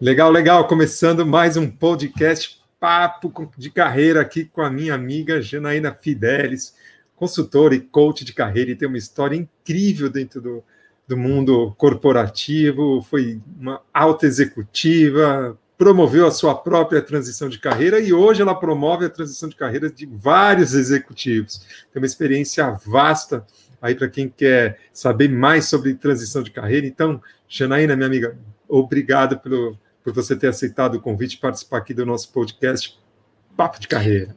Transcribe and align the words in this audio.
Legal, 0.00 0.28
legal. 0.28 0.66
Começando 0.66 1.24
mais 1.24 1.56
um 1.56 1.70
podcast 1.70 2.60
Papo 2.80 3.48
de 3.56 3.70
Carreira 3.70 4.20
aqui 4.20 4.44
com 4.44 4.60
a 4.60 4.68
minha 4.68 4.92
amiga 4.92 5.40
Janaína 5.40 5.94
Fidelis, 5.94 6.74
consultora 7.14 7.76
e 7.76 7.80
coach 7.80 8.24
de 8.24 8.32
carreira, 8.32 8.72
e 8.72 8.76
tem 8.76 8.88
uma 8.88 8.98
história 8.98 9.36
incrível 9.36 10.10
dentro 10.10 10.40
do, 10.40 10.64
do 11.06 11.16
mundo 11.16 11.72
corporativo. 11.78 13.06
Foi 13.08 13.40
uma 13.56 13.80
alta 13.94 14.26
executiva, 14.26 15.56
promoveu 15.78 16.26
a 16.26 16.32
sua 16.32 16.56
própria 16.56 17.00
transição 17.00 17.48
de 17.48 17.60
carreira 17.60 18.00
e 18.00 18.12
hoje 18.12 18.42
ela 18.42 18.54
promove 18.54 19.06
a 19.06 19.10
transição 19.10 19.48
de 19.48 19.54
carreira 19.54 19.88
de 19.88 20.06
vários 20.06 20.74
executivos. 20.74 21.58
Tem 21.92 22.02
uma 22.02 22.06
experiência 22.06 22.68
vasta 22.84 23.46
aí 23.80 23.94
para 23.94 24.08
quem 24.08 24.28
quer 24.28 24.80
saber 24.92 25.28
mais 25.28 25.66
sobre 25.66 25.94
transição 25.94 26.42
de 26.42 26.50
carreira. 26.50 26.84
Então, 26.84 27.22
Janaína, 27.48 27.94
minha 27.94 28.08
amiga, 28.08 28.36
obrigado 28.68 29.38
pelo, 29.38 29.78
por 30.04 30.12
você 30.12 30.36
ter 30.36 30.48
aceitado 30.48 30.96
o 30.96 31.00
convite 31.00 31.38
para 31.38 31.48
participar 31.48 31.78
aqui 31.78 31.94
do 31.94 32.04
nosso 32.04 32.30
podcast 32.30 32.96
Papo 33.56 33.80
de 33.80 33.88
Carreira. 33.88 34.36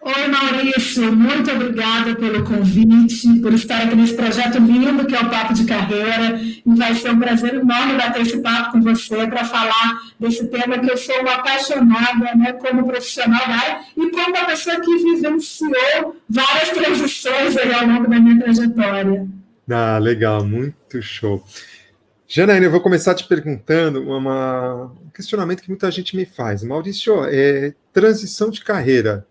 Oi, 0.00 0.28
Maurício, 0.28 1.14
muito 1.14 1.50
obrigada 1.50 2.14
pelo 2.14 2.44
convite, 2.44 3.40
por 3.40 3.52
estar 3.52 3.82
aqui 3.82 3.96
nesse 3.96 4.14
projeto 4.14 4.58
lindo 4.58 5.04
que 5.06 5.14
é 5.14 5.20
o 5.20 5.28
Papo 5.28 5.54
de 5.54 5.64
Carreira. 5.64 6.40
E 6.40 6.62
vai 6.64 6.94
ser 6.94 7.10
um 7.10 7.18
prazer 7.18 7.54
enorme 7.54 7.94
bater 7.94 8.22
esse 8.22 8.38
papo 8.40 8.72
com 8.72 8.80
você 8.80 9.26
para 9.26 9.44
falar 9.44 10.00
desse 10.18 10.46
tema 10.48 10.78
que 10.78 10.90
eu 10.90 10.96
sou 10.96 11.20
uma 11.20 11.34
apaixonada 11.34 12.34
né, 12.36 12.52
como 12.54 12.86
profissional 12.86 13.46
da 13.46 13.54
área 13.54 13.80
e 13.96 14.10
como 14.10 14.28
uma 14.28 14.46
pessoa 14.46 14.80
que 14.80 14.96
vivenciou 14.96 16.16
várias 16.28 16.70
transições 16.70 17.56
ao 17.56 17.86
longo 17.86 18.08
da 18.08 18.20
minha 18.20 18.40
trajetória. 18.40 19.28
Ah, 19.70 19.98
legal, 19.98 20.44
muito 20.44 21.02
show. 21.02 21.44
Janaína, 22.30 22.66
eu 22.66 22.70
vou 22.70 22.82
começar 22.82 23.14
te 23.14 23.26
perguntando 23.26 24.02
uma, 24.02 24.92
um 25.02 25.08
questionamento 25.14 25.62
que 25.62 25.70
muita 25.70 25.90
gente 25.90 26.14
me 26.14 26.26
faz. 26.26 26.62
Maurício, 26.62 27.24
é, 27.24 27.72
transição 27.90 28.50
de 28.50 28.62
carreira 28.62 29.26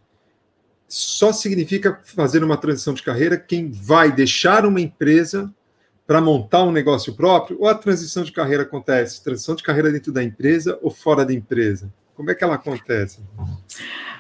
só 0.88 1.32
significa 1.32 2.00
fazer 2.04 2.44
uma 2.44 2.58
transição 2.58 2.96
de 2.96 3.04
carreira 3.04 3.38
quem 3.38 3.70
vai 3.70 4.12
deixar 4.12 4.66
uma 4.66 4.82
empresa 4.82 5.54
para 6.08 6.20
montar 6.20 6.64
um 6.64 6.72
negócio 6.72 7.14
próprio, 7.14 7.58
ou 7.60 7.68
a 7.68 7.76
transição 7.76 8.24
de 8.24 8.32
carreira 8.32 8.64
acontece? 8.64 9.24
Transição 9.24 9.56
de 9.56 9.62
carreira 9.62 9.92
dentro 9.92 10.12
da 10.12 10.24
empresa 10.24 10.80
ou 10.82 10.90
fora 10.90 11.24
da 11.24 11.34
empresa? 11.34 11.94
Como 12.16 12.32
é 12.32 12.34
que 12.34 12.44
ela 12.44 12.56
acontece? 12.56 13.20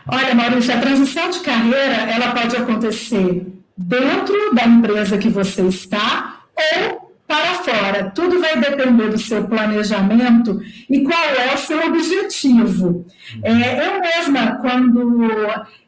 Olha, 0.05 0.35
Maurício, 0.35 0.71
a 0.71 0.79
transição 0.79 1.31
de 1.31 1.39
carreira 1.39 2.11
ela 2.11 2.31
pode 2.31 2.55
acontecer 2.55 3.47
dentro 3.75 4.53
da 4.53 4.65
empresa 4.67 5.17
que 5.17 5.29
você 5.29 5.63
está 5.63 6.43
ou 6.91 7.06
para 7.27 7.55
fora. 7.55 8.11
Tudo 8.15 8.39
vai 8.39 8.57
depender 8.57 9.09
do 9.09 9.17
seu 9.17 9.45
planejamento 9.47 10.61
e 10.89 11.01
qual 11.03 11.25
é 11.25 11.53
o 11.53 11.57
seu 11.57 11.85
objetivo. 11.85 13.05
É, 13.43 13.85
eu 13.85 13.99
mesma, 13.99 14.55
quando 14.61 15.27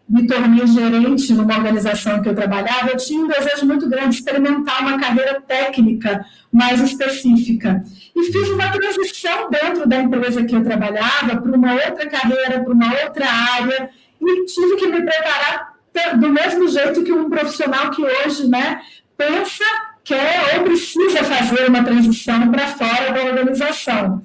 me 0.09 0.27
tornei 0.27 0.65
gerente 0.65 1.33
numa 1.33 1.55
organização 1.55 2.21
que 2.21 2.27
eu 2.27 2.35
trabalhava, 2.35 2.89
eu 2.89 2.97
tinha 2.97 3.23
um 3.23 3.27
desejo 3.27 3.65
muito 3.65 3.87
grande 3.87 4.09
de 4.09 4.15
experimentar 4.15 4.81
uma 4.81 4.99
carreira 4.99 5.39
técnica 5.39 6.25
mais 6.51 6.81
específica. 6.81 7.83
E 8.15 8.31
fiz 8.31 8.49
uma 8.49 8.69
transição 8.69 9.49
dentro 9.49 9.87
da 9.87 9.97
empresa 9.97 10.43
que 10.43 10.55
eu 10.55 10.63
trabalhava 10.63 11.39
para 11.39 11.55
uma 11.55 11.73
outra 11.73 12.09
carreira, 12.09 12.59
para 12.63 12.73
uma 12.73 12.91
outra 13.03 13.25
área, 13.27 13.89
e 14.19 14.45
tive 14.45 14.75
que 14.75 14.87
me 14.87 15.01
preparar 15.01 15.79
do 16.17 16.29
mesmo 16.29 16.67
jeito 16.67 17.03
que 17.03 17.11
um 17.11 17.29
profissional 17.29 17.91
que 17.91 18.01
hoje 18.03 18.47
né, 18.47 18.81
pensa, 19.17 19.65
quer 20.09 20.57
ou 20.57 20.63
precisa 20.63 21.23
fazer 21.23 21.69
uma 21.69 21.83
transição 21.83 22.49
para 22.49 22.67
fora 22.67 23.11
da 23.13 23.23
organização. 23.23 24.21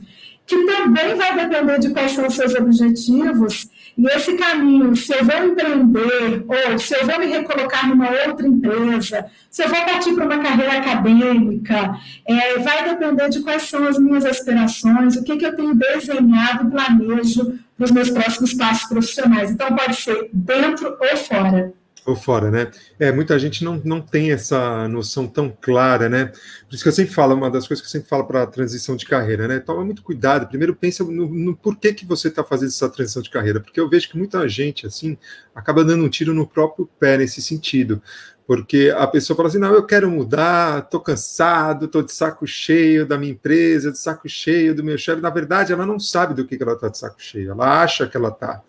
Que 0.47 0.57
também 0.65 1.15
vai 1.15 1.47
depender 1.47 1.79
de 1.79 1.91
quais 1.91 2.13
são 2.13 2.27
os 2.27 2.35
seus 2.35 2.55
objetivos 2.55 3.69
e 3.97 4.07
esse 4.09 4.35
caminho, 4.37 4.97
se 4.97 5.15
eu 5.15 5.25
vou 5.25 5.47
empreender, 5.47 6.45
ou 6.49 6.79
se 6.79 6.97
eu 6.97 7.07
vou 7.07 7.19
me 7.21 7.27
recolocar 7.27 7.89
numa 7.89 8.09
outra 8.27 8.47
empresa, 8.47 9.27
se 9.49 9.63
eu 9.63 9.69
vou 9.69 9.85
partir 9.85 10.13
para 10.15 10.25
uma 10.25 10.39
carreira 10.39 10.79
acadêmica, 10.79 11.97
é, 12.27 12.59
vai 12.59 12.89
depender 12.89 13.29
de 13.29 13.41
quais 13.41 13.63
são 13.63 13.87
as 13.87 13.97
minhas 13.97 14.25
aspirações, 14.27 15.15
o 15.15 15.23
que, 15.23 15.37
que 15.37 15.47
eu 15.47 15.55
tenho 15.55 15.77
desenhado 15.77 16.67
e 16.67 16.71
planejo 16.73 17.57
para 17.77 17.85
os 17.85 17.91
meus 17.93 18.11
próximos 18.11 18.53
passos 18.55 18.89
profissionais. 18.89 19.53
Então, 19.53 19.69
pode 19.75 19.95
ser 19.95 20.29
dentro 20.33 20.97
ou 21.01 21.17
fora 21.17 21.73
ou 22.07 22.15
fora, 22.15 22.51
né? 22.51 22.71
É, 22.99 23.11
muita 23.11 23.39
gente 23.39 23.65
não, 23.65 23.81
não 23.85 24.01
tem 24.01 24.31
essa 24.31 24.87
noção 24.89 25.27
tão 25.27 25.51
clara, 25.51 26.09
né? 26.09 26.27
Por 26.69 26.75
isso 26.75 26.83
que 26.83 26.89
eu 26.89 26.93
sempre 26.93 27.15
falo, 27.15 27.35
uma 27.35 27.51
das 27.51 27.67
coisas 27.67 27.81
que 27.81 27.87
eu 27.87 27.91
sempre 27.91 28.09
falo 28.09 28.25
para 28.25 28.43
a 28.43 28.47
transição 28.47 28.95
de 28.95 29.07
carreira, 29.07 29.49
né? 29.49 29.59
Toma 29.59 29.85
muito 29.85 30.03
cuidado. 30.03 30.47
Primeiro 30.47 30.75
pensa 30.75 31.03
no, 31.03 31.29
no 31.29 31.57
porquê 31.57 31.95
que 31.95 32.05
você 32.05 32.29
está 32.29 32.45
fazendo 32.45 32.69
essa 32.69 32.89
transição 32.89 33.23
de 33.23 33.31
carreira, 33.31 33.61
porque 33.61 33.81
eu 33.81 33.89
vejo 33.89 34.11
que 34.11 34.19
muita 34.19 34.47
gente, 34.49 34.87
assim, 34.87 35.17
acaba 35.55 35.85
dando 35.85 36.05
um 36.05 36.09
tiro 36.09 36.35
no 36.35 36.47
próprio 36.47 36.89
pé 36.99 37.17
nesse 37.17 37.41
sentido. 37.41 38.03
Porque 38.47 38.93
a 38.95 39.07
pessoa 39.07 39.35
fala 39.35 39.49
assim: 39.49 39.59
não, 39.59 39.73
eu 39.73 39.87
quero 39.87 40.11
mudar, 40.11 40.81
estou 40.81 41.01
cansado, 41.01 41.87
estou 41.87 42.03
de 42.03 42.13
saco 42.13 42.47
cheio 42.47 43.07
da 43.07 43.17
minha 43.17 43.33
empresa, 43.33 43.91
de 43.91 43.99
saco 43.99 44.29
cheio 44.29 44.75
do 44.75 44.85
meu 44.85 44.99
chefe. 44.99 45.23
Na 45.23 45.31
verdade, 45.31 45.73
ela 45.73 45.87
não 45.87 45.99
sabe 45.99 46.35
do 46.35 46.47
que, 46.47 46.57
que 46.59 46.63
ela 46.63 46.75
está 46.75 46.89
de 46.89 46.99
saco 46.99 47.17
cheio, 47.19 47.53
ela 47.53 47.83
acha 47.83 48.07
que 48.07 48.17
ela 48.17 48.29
está. 48.29 48.63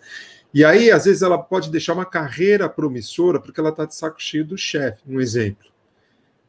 E 0.55 0.63
aí, 0.63 0.89
às 0.89 1.03
vezes, 1.03 1.21
ela 1.21 1.37
pode 1.37 1.69
deixar 1.69 1.91
uma 1.91 2.05
carreira 2.05 2.69
promissora 2.69 3.41
porque 3.41 3.59
ela 3.59 3.71
está 3.71 3.83
de 3.83 3.93
saco 3.93 4.21
cheio 4.21 4.45
do 4.45 4.57
chefe, 4.57 5.01
um 5.05 5.19
exemplo. 5.19 5.67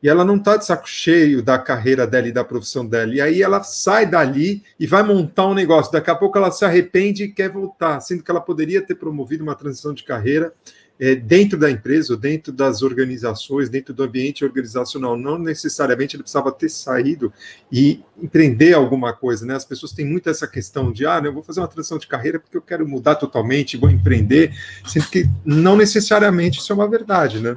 E 0.00 0.08
ela 0.08 0.24
não 0.24 0.36
está 0.36 0.56
de 0.56 0.64
saco 0.64 0.88
cheio 0.88 1.42
da 1.42 1.58
carreira 1.58 2.06
dela 2.06 2.28
e 2.28 2.32
da 2.32 2.44
profissão 2.44 2.86
dela. 2.86 3.12
E 3.12 3.20
aí 3.20 3.42
ela 3.42 3.64
sai 3.64 4.06
dali 4.06 4.62
e 4.78 4.86
vai 4.86 5.02
montar 5.02 5.48
um 5.48 5.54
negócio. 5.54 5.90
Daqui 5.90 6.08
a 6.08 6.14
pouco 6.14 6.38
ela 6.38 6.52
se 6.52 6.64
arrepende 6.64 7.24
e 7.24 7.32
quer 7.32 7.50
voltar, 7.50 7.98
sendo 7.98 8.22
que 8.22 8.30
ela 8.30 8.40
poderia 8.40 8.80
ter 8.80 8.94
promovido 8.94 9.42
uma 9.42 9.56
transição 9.56 9.92
de 9.92 10.04
carreira 10.04 10.54
é, 10.98 11.14
dentro 11.14 11.58
da 11.58 11.70
empresa, 11.70 12.16
dentro 12.16 12.52
das 12.52 12.82
organizações, 12.82 13.68
dentro 13.68 13.92
do 13.92 14.02
ambiente 14.02 14.44
organizacional. 14.44 15.16
Não 15.16 15.38
necessariamente 15.38 16.16
ele 16.16 16.22
precisava 16.22 16.50
ter 16.52 16.68
saído 16.68 17.32
e 17.70 18.00
empreender 18.20 18.72
alguma 18.74 19.12
coisa. 19.12 19.44
Né? 19.46 19.54
As 19.54 19.64
pessoas 19.64 19.92
têm 19.92 20.06
muito 20.06 20.28
essa 20.28 20.46
questão 20.46 20.92
de, 20.92 21.06
ah, 21.06 21.20
eu 21.22 21.32
vou 21.32 21.42
fazer 21.42 21.60
uma 21.60 21.68
transição 21.68 21.98
de 21.98 22.06
carreira 22.06 22.38
porque 22.38 22.56
eu 22.56 22.62
quero 22.62 22.88
mudar 22.88 23.16
totalmente, 23.16 23.76
vou 23.76 23.90
empreender, 23.90 24.52
sendo 24.86 25.06
que 25.06 25.28
não 25.44 25.76
necessariamente 25.76 26.58
isso 26.58 26.72
é 26.72 26.74
uma 26.74 26.88
verdade, 26.88 27.40
né? 27.40 27.56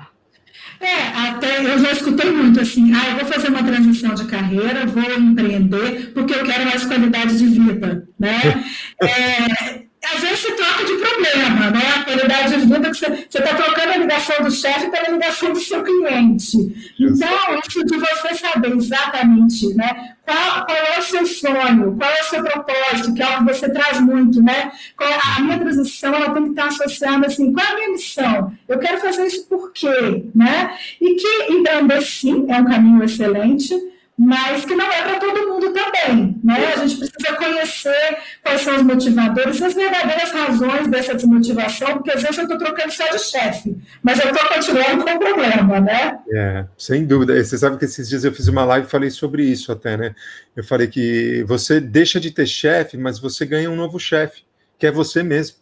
É, 0.80 1.08
até 1.08 1.60
eu 1.60 1.78
já 1.78 1.92
escutei 1.92 2.32
muito 2.32 2.62
assim, 2.62 2.94
ah, 2.94 3.10
eu 3.10 3.18
vou 3.18 3.26
fazer 3.26 3.50
uma 3.50 3.64
transição 3.64 4.14
de 4.14 4.26
carreira, 4.26 4.86
vou 4.86 5.12
empreender, 5.12 6.12
porque 6.14 6.34
eu 6.34 6.44
quero 6.44 6.66
mais 6.66 6.86
qualidade 6.86 7.38
de 7.38 7.46
vida, 7.48 8.08
né? 8.18 8.64
É, 9.02 9.89
às 10.20 10.22
vezes 10.22 10.40
se 10.40 10.52
troca 10.52 10.84
de 10.84 10.94
problema, 10.98 11.72
né? 11.72 11.82
A 11.96 12.04
qualidade 12.04 12.60
de 12.60 12.66
vida 12.66 12.92
que 12.92 12.98
você 12.98 13.40
está 13.40 13.56
trocando 13.56 13.94
a 13.94 13.98
ligação 13.98 14.44
do 14.44 14.52
chefe 14.52 14.90
pela 14.90 15.10
ligação 15.10 15.54
do 15.54 15.60
seu 15.60 15.82
cliente. 15.82 16.58
Então, 17.00 17.60
isso 17.68 17.86
de 17.86 17.98
você 17.98 18.36
saber 18.36 18.76
exatamente, 18.76 19.74
né? 19.76 20.16
Qual, 20.26 20.66
qual, 20.66 20.78
é 20.78 21.00
o 21.00 21.02
seu 21.02 21.26
sonho, 21.26 21.96
qual 21.98 22.12
é 22.12 22.22
o 22.22 22.26
seu 22.26 22.44
propósito, 22.44 23.14
que 23.14 23.22
é 23.22 23.26
algo 23.26 23.48
que 23.48 23.54
você 23.54 23.70
traz 23.70 24.00
muito, 24.02 24.44
né? 24.44 24.72
Qual, 24.96 25.10
a 25.38 25.42
minha 25.42 25.58
transição 25.58 26.14
ela 26.14 26.32
tem 26.32 26.44
que 26.44 26.50
estar 26.50 26.68
associada 26.68 27.26
assim, 27.26 27.52
qual 27.54 27.66
é 27.66 27.72
a 27.72 27.76
minha 27.76 27.90
missão? 27.92 28.54
Eu 28.68 28.78
quero 28.78 29.00
fazer 29.00 29.26
isso 29.26 29.48
por 29.48 29.72
quê, 29.72 30.26
né? 30.36 30.78
E 31.02 31.16
que 31.16 31.54
empreender 31.54 32.02
sim 32.02 32.46
é 32.50 32.58
um 32.58 32.66
caminho 32.66 33.04
excelente, 33.04 33.74
mas 34.20 34.66
que 34.66 34.76
não 34.76 34.86
é 34.86 35.02
para 35.02 35.18
todo 35.18 35.48
mundo 35.48 35.72
também. 35.72 36.38
Né? 36.44 36.74
A 36.74 36.86
gente 36.86 36.98
precisa 36.98 37.38
conhecer 37.38 38.18
quais 38.60 38.64
são 38.64 38.76
os 38.76 38.82
motivadores, 38.82 39.62
as 39.62 39.74
verdadeiras 39.74 40.32
razões 40.32 40.88
dessa 40.88 41.16
desmotivação, 41.16 41.94
porque 41.94 42.12
às 42.12 42.22
vezes 42.22 42.38
eu 42.38 42.44
estou 42.44 42.58
trocando 42.58 42.92
só 42.92 43.08
de 43.10 43.20
chefe, 43.20 43.78
mas 44.04 44.20
eu 44.20 44.32
estou 44.32 44.48
continuando 44.50 45.04
com 45.04 45.12
o 45.12 45.20
problema, 45.20 45.80
né? 45.80 46.20
É, 46.32 46.66
sem 46.78 47.06
dúvida. 47.06 47.42
Você 47.44 47.58
sabe 47.58 47.78
que 47.78 47.86
esses 47.86 48.10
dias 48.10 48.24
eu 48.24 48.34
fiz 48.34 48.48
uma 48.48 48.66
live 48.66 48.88
e 48.88 48.90
falei 48.90 49.10
sobre 49.10 49.44
isso 49.44 49.72
até, 49.72 49.98
né? 49.98 50.16
Eu 50.56 50.64
falei 50.64 50.88
que 50.88 51.44
você 51.48 51.80
deixa 51.80 52.20
de 52.20 52.32
ter 52.32 52.48
chefe, 52.48 52.98
mas 52.98 53.20
você 53.20 53.46
ganha 53.46 53.70
um 53.70 53.76
novo 53.76 54.00
chefe 54.00 54.44
que 54.78 54.88
é 54.88 54.92
você 54.92 55.22
mesmo. 55.22 55.58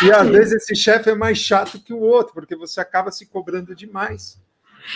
É 0.00 0.06
e 0.08 0.10
às 0.10 0.28
vezes 0.28 0.52
esse 0.54 0.74
chefe 0.74 1.10
é 1.10 1.14
mais 1.14 1.36
chato 1.36 1.78
que 1.78 1.92
o 1.92 2.00
outro, 2.00 2.32
porque 2.32 2.56
você 2.56 2.80
acaba 2.80 3.10
se 3.10 3.26
cobrando 3.26 3.74
demais. 3.74 4.38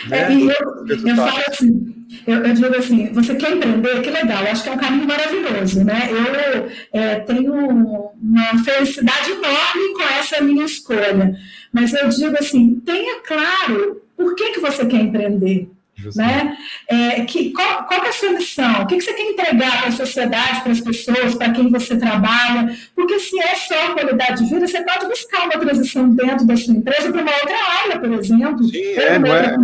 Né? 0.09 0.19
É, 0.19 0.33
e 0.33 0.43
eu, 0.43 0.87
eu 1.07 1.17
falo 1.17 1.43
assim, 1.49 2.07
eu, 2.27 2.45
eu, 2.45 2.55
digo 2.55 2.77
assim, 2.77 3.13
você 3.13 3.35
quer 3.35 3.53
empreender, 3.53 4.03
que 4.03 4.11
legal, 4.11 4.45
acho 4.45 4.63
que 4.63 4.69
é 4.69 4.73
um 4.73 4.79
caminho 4.79 5.07
maravilhoso, 5.07 5.85
né? 5.85 6.09
Eu 6.11 7.01
é, 7.01 7.21
tenho 7.21 7.55
uma 7.55 8.65
felicidade 8.65 9.31
enorme 9.31 9.95
com 9.95 10.03
essa 10.03 10.41
minha 10.41 10.65
escolha, 10.65 11.37
mas 11.73 11.93
eu 11.93 12.09
digo 12.09 12.37
assim, 12.39 12.81
tenha 12.81 13.21
claro 13.21 14.03
por 14.17 14.35
que, 14.35 14.51
que 14.53 14.61
você 14.61 14.85
quer 14.87 15.01
empreender. 15.01 15.69
Né? 16.15 16.57
É, 16.89 17.25
que, 17.25 17.51
qual, 17.51 17.85
qual 17.85 18.05
é 18.05 18.09
a 18.09 18.13
sua 18.13 18.31
missão? 18.31 18.83
O 18.83 18.87
que, 18.87 18.97
que 18.97 19.03
você 19.03 19.13
quer 19.13 19.31
entregar 19.31 19.81
para 19.81 19.89
a 19.89 19.93
sociedade, 19.93 20.61
para 20.63 20.73
as 20.73 20.81
pessoas, 20.81 21.35
para 21.35 21.53
quem 21.53 21.71
você 21.71 21.97
trabalha? 21.97 22.77
Porque 22.95 23.19
se 23.19 23.39
é 23.41 23.55
só 23.57 23.95
qualidade 23.95 24.45
de 24.45 24.51
vida, 24.51 24.67
você 24.67 24.83
pode 24.83 25.07
buscar 25.07 25.45
uma 25.45 25.59
transição 25.59 26.09
dentro 26.11 26.47
da 26.47 26.57
sua 26.57 26.75
empresa 26.75 27.11
para 27.11 27.23
uma 27.23 27.33
outra 27.33 27.57
área, 27.83 28.01
por 28.01 28.13
exemplo. 28.13 28.65
Sim, 28.65 28.93
é, 28.95 29.19
não, 29.19 29.35
é, 29.35 29.57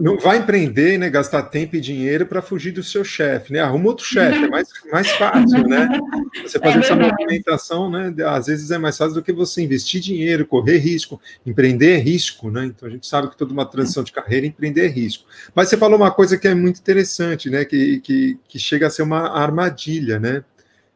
não 0.00 0.18
vai 0.18 0.38
empreender, 0.38 0.98
né, 0.98 1.08
gastar 1.08 1.44
tempo 1.44 1.76
e 1.76 1.80
dinheiro 1.80 2.26
para 2.26 2.42
fugir 2.42 2.72
do 2.72 2.82
seu 2.82 3.04
chefe. 3.04 3.52
Né? 3.52 3.60
Arruma 3.60 3.86
outro 3.86 4.04
chefe, 4.04 4.44
é 4.44 4.48
mais, 4.48 4.68
mais 4.90 5.10
fácil, 5.12 5.66
né? 5.66 5.88
Você 6.42 6.58
fazer 6.58 6.76
é 6.76 6.80
essa 6.80 6.96
movimentação, 6.96 7.90
né? 7.90 8.14
Às 8.26 8.46
vezes 8.46 8.70
é 8.70 8.78
mais 8.78 8.96
fácil 8.96 9.14
do 9.14 9.22
que 9.22 9.32
você 9.32 9.62
investir 9.62 10.00
dinheiro, 10.00 10.46
correr 10.46 10.78
risco. 10.78 11.20
Empreender 11.44 11.94
é 11.94 11.98
risco, 11.98 12.50
né? 12.50 12.66
Então 12.66 12.88
a 12.88 12.90
gente 12.90 13.06
sabe 13.06 13.28
que 13.28 13.36
toda 13.36 13.52
uma 13.52 13.66
transição 13.66 14.02
de 14.02 14.12
carreira, 14.12 14.46
empreender 14.46 14.86
é 14.86 14.88
risco. 14.88 15.24
Mas 15.54 15.67
você 15.68 15.76
falou 15.76 15.96
uma 15.96 16.10
coisa 16.10 16.38
que 16.38 16.48
é 16.48 16.54
muito 16.54 16.80
interessante, 16.80 17.50
né? 17.50 17.64
Que, 17.64 18.00
que, 18.00 18.38
que 18.48 18.58
chega 18.58 18.86
a 18.86 18.90
ser 18.90 19.02
uma 19.02 19.28
armadilha, 19.28 20.18
né? 20.18 20.44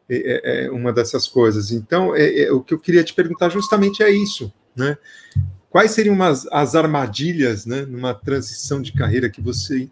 É, 0.09 0.15
é, 0.15 0.65
é 0.65 0.71
uma 0.71 0.91
dessas 0.91 1.27
coisas. 1.27 1.71
Então, 1.71 2.15
é, 2.15 2.43
é, 2.43 2.51
o 2.51 2.61
que 2.61 2.73
eu 2.73 2.79
queria 2.79 3.03
te 3.03 3.13
perguntar 3.13 3.49
justamente 3.49 4.03
é 4.03 4.11
isso, 4.11 4.51
né? 4.75 4.97
Quais 5.69 5.91
seriam 5.91 6.13
umas, 6.13 6.45
as 6.51 6.75
armadilhas, 6.75 7.65
né, 7.65 7.81
numa 7.81 8.13
transição 8.13 8.79
de 8.79 8.93
carreira 8.93 9.27
que 9.27 9.41
você, 9.41 9.89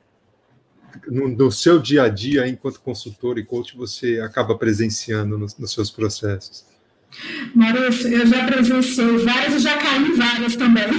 no, 1.07 1.27
no 1.27 1.51
seu 1.51 1.79
dia 1.79 2.03
a 2.03 2.09
dia, 2.09 2.47
enquanto 2.47 2.79
consultor 2.81 3.39
e 3.39 3.43
coach, 3.43 3.75
você 3.75 4.19
acaba 4.19 4.55
presenciando 4.55 5.39
nos, 5.39 5.57
nos 5.57 5.71
seus 5.73 5.89
processos? 5.89 6.65
Maurício, 7.55 8.13
eu 8.13 8.27
já 8.27 8.45
presenciei 8.45 9.17
várias 9.17 9.55
e 9.55 9.59
já 9.59 9.77
caí 9.77 10.03
em 10.03 10.15
várias 10.15 10.55
também. 10.55 10.85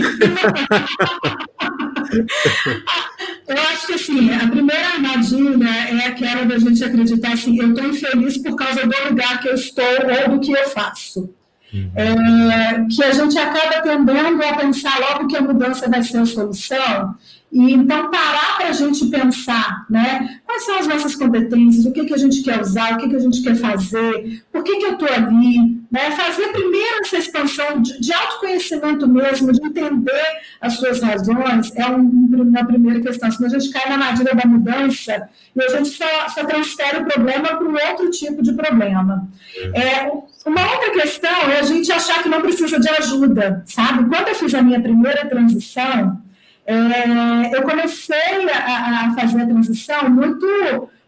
eu 3.49 3.57
acho 3.57 3.87
que 3.87 3.95
assim, 3.95 4.33
a 4.33 4.49
primeira 4.49 4.89
armadilha 4.89 5.69
é 5.69 6.07
aquela 6.07 6.45
da 6.45 6.59
gente 6.59 6.85
acreditar 6.85 7.33
assim, 7.33 7.59
eu 7.59 7.71
estou 7.71 7.85
infeliz 7.87 8.39
por 8.39 8.57
causa 8.57 8.87
do 8.87 9.09
lugar 9.09 9.41
que 9.41 9.49
eu 9.49 9.55
estou 9.55 9.85
ou 9.85 10.37
do 10.37 10.41
que 10.41 10.53
eu 10.53 10.69
faço. 10.69 11.29
Uhum. 11.73 11.91
É, 11.95 12.87
que 12.95 13.03
a 13.03 13.13
gente 13.13 13.39
acaba 13.39 13.81
tendendo 13.81 14.43
a 14.43 14.57
pensar 14.57 14.99
logo 15.01 15.27
que 15.27 15.37
a 15.37 15.41
mudança 15.41 15.89
vai 15.89 16.03
ser 16.03 16.19
a 16.19 16.27
solução 16.27 17.17
e 17.53 17.75
então 17.75 18.11
parar 18.11 18.57
para 18.57 18.69
a 18.69 18.73
gente 18.73 19.05
pensar, 19.07 19.85
né? 19.91 20.41
Quais 20.47 20.65
são 20.65 20.79
as 20.79 20.87
nossas 20.87 21.15
competências, 21.15 21.85
o 21.85 21.93
que, 21.93 22.07
que 22.07 22.15
a 22.15 22.17
gente 22.17 22.43
quer 22.43 22.59
usar, 22.59 22.95
o 22.95 22.97
que, 22.97 23.11
que 23.11 23.17
a 23.17 23.19
gente 23.19 23.43
quer 23.43 23.55
fazer, 23.55 24.43
por 24.51 24.65
que, 24.65 24.79
que 24.79 24.87
eu 24.87 24.93
estou 24.93 25.09
ali, 25.09 25.79
né? 25.91 26.11
Fazer 26.13 26.49
primeiro 26.49 27.01
essa 27.03 27.19
expansão 27.19 27.83
de, 27.83 28.01
de, 28.01 28.11
autoconhecimento 28.11 29.07
mesmo, 29.07 29.53
de 29.53 29.67
entender 29.67 30.25
as 30.63 30.73
suas 30.75 31.03
razões, 31.03 31.77
é 31.77 31.87
um, 31.89 32.01
uma 32.01 32.65
primeira 32.65 33.01
questão. 33.01 33.31
Senão 33.31 33.51
a 33.51 33.59
gente 33.59 33.71
cai 33.71 33.87
na 33.87 33.97
armadilha 33.97 34.35
da 34.35 34.49
mudança 34.49 35.29
e 35.55 35.63
a 35.63 35.69
gente 35.69 35.91
só, 35.91 36.29
só 36.31 36.45
transfere 36.45 37.03
o 37.03 37.05
problema 37.05 37.49
para 37.49 37.69
um 37.69 37.75
outro 37.91 38.11
tipo 38.11 38.43
de 38.43 38.55
problema. 38.55 39.29
É, 39.75 40.11
uma 40.47 40.73
outra 40.73 40.91
questão 40.93 41.51
é 41.51 41.59
a 41.59 41.63
gente 41.63 41.93
achar 41.93 42.23
que 42.23 42.31
não 42.31 42.41
precisa 42.41 42.81
de 42.81 42.89
ajuda, 42.89 43.63
sabe? 43.67 44.09
Quando 44.09 44.29
eu 44.29 44.35
fiz 44.35 44.55
a 44.55 44.63
minha 44.63 44.81
primeira 44.81 45.27
transição, 45.27 46.19
é, 46.65 47.57
eu 47.57 47.63
comecei 47.63 48.49
a, 48.51 49.07
a, 49.07 49.15
fazer 49.15 49.43
a 49.43 49.47
transição 49.47 50.09
muito, 50.09 50.47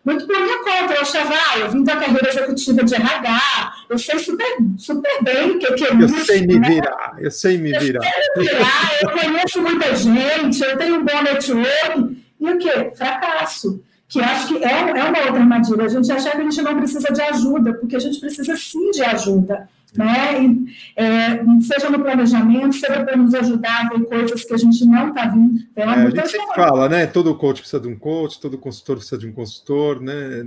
muito 0.05 0.27
por 0.27 0.41
minha 0.41 0.59
conta. 0.59 0.95
Eu 0.95 1.01
achava, 1.03 1.33
ah, 1.33 1.59
eu 1.61 1.71
vim 1.71 1.85
da 1.85 1.97
carreira 1.97 2.29
executiva 2.29 2.83
de 2.83 2.95
RH, 2.95 3.75
eu 3.89 3.99
sei 3.99 4.19
super, 4.19 4.57
super 4.77 5.23
bem 5.23 5.53
o 5.53 5.59
que, 5.59 5.73
que 5.75 5.85
é 5.85 5.93
eu 5.93 6.01
isso. 6.01 6.17
Eu 6.17 6.25
sei 6.25 6.47
me 6.47 6.59
né? 6.59 6.69
virar, 6.69 7.17
eu 7.19 7.31
sei 7.31 7.59
me 7.59 7.79
virar. 7.79 8.01
Eu 8.05 8.13
sei 8.13 8.43
me 8.43 8.49
virar, 8.49 8.91
eu 9.03 9.11
conheço 9.11 9.63
muita 9.63 9.97
gente, 9.97 10.63
eu 10.63 10.77
tenho 10.77 11.01
um 11.01 11.05
bom 11.05 11.23
network. 11.23 12.25
E 12.41 12.51
o 12.51 12.59
quê? 12.59 12.93
Fracasso 12.97 13.83
que 14.07 14.21
acho 14.21 14.47
que 14.47 14.65
é, 14.65 14.71
é 14.71 15.05
uma 15.05 15.19
outra 15.19 15.41
armadilha. 15.41 15.85
A 15.85 15.89
gente 15.89 16.13
acha 16.13 16.31
que 16.31 16.37
a 16.37 16.43
gente 16.43 16.63
não 16.63 16.77
precisa 16.77 17.13
de 17.13 17.21
ajuda, 17.21 17.75
porque 17.75 17.97
a 17.97 17.99
gente 17.99 18.21
precisa 18.21 18.57
sim 18.57 18.91
de 18.93 19.03
ajuda 19.03 19.69
né? 19.97 20.57
é, 20.97 21.61
seja 21.61 21.91
no 21.91 22.01
planejamento, 22.01 22.75
seja 22.75 23.05
para 23.05 23.17
nos 23.17 23.35
ajudar 23.35 23.87
a 23.87 23.89
ver 23.89 24.05
coisas 24.07 24.45
que 24.45 24.55
a 24.55 24.57
gente 24.57 24.85
não 24.85 25.09
está 25.09 25.27
vendo. 25.27 25.61
Então, 25.73 25.91
é, 25.91 26.07
a 26.07 26.11
gente 26.11 26.29
sempre 26.29 26.55
fala, 26.55 26.89
né? 26.89 27.07
Todo 27.07 27.35
coach 27.35 27.61
precisa 27.61 27.81
de 27.81 27.89
um 27.89 27.99
coach, 27.99 28.41
todo 28.41 28.59
consultor 28.59 28.97
precisa 28.97 29.19
de 29.19 29.27
um 29.27 29.33
consultor, 29.33 30.01
né? 30.01 30.47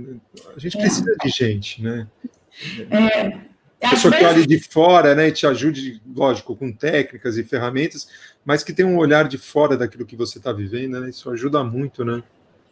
A 0.56 0.58
gente 0.58 0.76
é. 0.76 0.80
precisa 0.80 1.16
de 1.22 1.28
gente, 1.30 1.82
né? 1.82 2.06
É, 2.90 3.38
a 3.80 3.90
pessoa 3.90 4.10
vezes... 4.10 4.26
que 4.26 4.34
olhe 4.34 4.46
de 4.46 4.58
fora, 4.58 5.14
né, 5.14 5.28
e 5.28 5.32
te 5.32 5.46
ajude, 5.46 6.02
lógico, 6.14 6.56
com 6.56 6.72
técnicas 6.72 7.36
e 7.36 7.44
ferramentas, 7.44 8.08
mas 8.44 8.64
que 8.64 8.72
tem 8.72 8.84
um 8.84 8.96
olhar 8.96 9.28
de 9.28 9.38
fora 9.38 9.76
daquilo 9.76 10.04
que 10.04 10.16
você 10.16 10.38
está 10.38 10.52
vivendo, 10.52 11.00
né? 11.00 11.10
Isso 11.10 11.30
ajuda 11.30 11.62
muito, 11.62 12.04
né? 12.04 12.22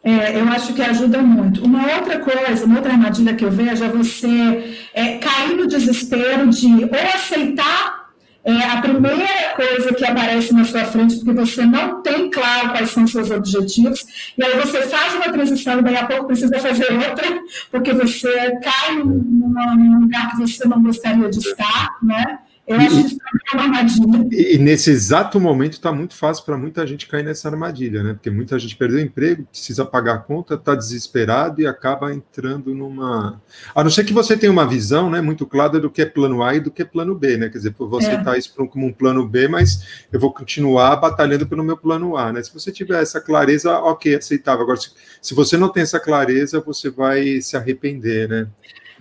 É, 0.06 0.38
eu 0.38 0.48
acho 0.50 0.72
que 0.72 0.80
ajuda 0.80 1.20
muito. 1.20 1.64
Uma 1.64 1.82
outra 1.96 2.20
coisa, 2.20 2.64
uma 2.64 2.76
outra 2.76 2.92
armadilha 2.92 3.34
que 3.34 3.44
eu 3.44 3.50
vejo 3.50 3.82
é 3.82 3.88
você 3.88 4.78
é, 4.94 5.18
cair 5.18 5.56
no 5.56 5.66
desespero 5.66 6.48
de 6.48 6.84
ou 6.84 7.08
aceitar 7.12 8.06
é, 8.44 8.52
a 8.52 8.80
primeira 8.80 9.26
coisa 9.56 9.92
que 9.92 10.04
aparece 10.04 10.54
na 10.54 10.64
sua 10.64 10.84
frente, 10.84 11.16
porque 11.16 11.32
você 11.32 11.66
não 11.66 12.02
tem 12.02 12.30
claro 12.30 12.70
quais 12.70 12.90
são 12.90 13.04
seus 13.04 13.32
objetivos, 13.32 14.06
e 14.38 14.44
aí 14.44 14.56
você 14.60 14.82
faz 14.82 15.14
uma 15.14 15.32
transição 15.32 15.80
e 15.80 15.82
daí 15.82 15.96
a 15.96 16.06
pouco 16.06 16.26
precisa 16.26 16.56
fazer 16.60 16.86
outra, 16.92 17.26
porque 17.72 17.92
você 17.92 18.60
cai 18.60 18.94
num 18.98 20.02
lugar 20.02 20.30
que 20.30 20.36
você 20.36 20.68
não 20.68 20.80
gostaria 20.84 21.28
de 21.28 21.38
estar, 21.40 21.96
né? 22.00 22.38
Eu 22.66 22.76
acho 22.76 22.88
que 22.88 23.06
isso 23.06 23.18
é 23.22 23.56
uma 23.56 23.62
armadilha. 23.62 24.28
E, 24.32 24.54
e 24.56 24.58
nesse 24.58 24.90
exato 24.90 25.38
momento 25.38 25.74
está 25.74 25.92
muito 25.92 26.14
fácil 26.14 26.44
para 26.44 26.58
muita 26.58 26.84
gente 26.84 27.06
cair 27.06 27.22
nessa 27.22 27.48
armadilha, 27.48 28.02
né? 28.02 28.14
Porque 28.14 28.28
muita 28.28 28.58
gente 28.58 28.74
perdeu 28.74 28.98
o 28.98 29.00
emprego, 29.00 29.44
precisa 29.44 29.84
pagar 29.84 30.14
a 30.14 30.18
conta, 30.18 30.54
está 30.54 30.74
desesperado 30.74 31.60
e 31.60 31.66
acaba 31.66 32.12
entrando 32.12 32.74
numa. 32.74 33.40
A 33.72 33.84
não 33.84 33.90
ser 33.90 34.02
que 34.02 34.12
você 34.12 34.36
tenha 34.36 34.50
uma 34.50 34.66
visão 34.66 35.08
né, 35.08 35.20
muito 35.20 35.46
clara 35.46 35.78
do 35.78 35.88
que 35.88 36.02
é 36.02 36.06
plano 36.06 36.42
A 36.42 36.56
e 36.56 36.60
do 36.60 36.72
que 36.72 36.82
é 36.82 36.84
plano 36.84 37.14
B, 37.14 37.36
né? 37.36 37.48
Quer 37.48 37.58
dizer, 37.58 37.74
você 37.78 38.12
está 38.14 38.34
é. 38.34 38.38
isso 38.38 38.52
como 38.54 38.86
um 38.86 38.92
plano 38.92 39.28
B, 39.28 39.46
mas 39.46 40.06
eu 40.12 40.18
vou 40.18 40.32
continuar 40.32 40.96
batalhando 40.96 41.46
pelo 41.46 41.62
meu 41.62 41.76
plano 41.76 42.16
A, 42.16 42.32
né? 42.32 42.42
Se 42.42 42.52
você 42.52 42.72
tiver 42.72 43.00
essa 43.00 43.20
clareza, 43.20 43.78
ok, 43.78 44.16
aceitável. 44.16 44.62
Agora, 44.62 44.80
se, 44.80 44.90
se 45.22 45.34
você 45.34 45.56
não 45.56 45.68
tem 45.68 45.84
essa 45.84 46.00
clareza, 46.00 46.60
você 46.60 46.90
vai 46.90 47.40
se 47.40 47.56
arrepender, 47.56 48.28
né? 48.28 48.48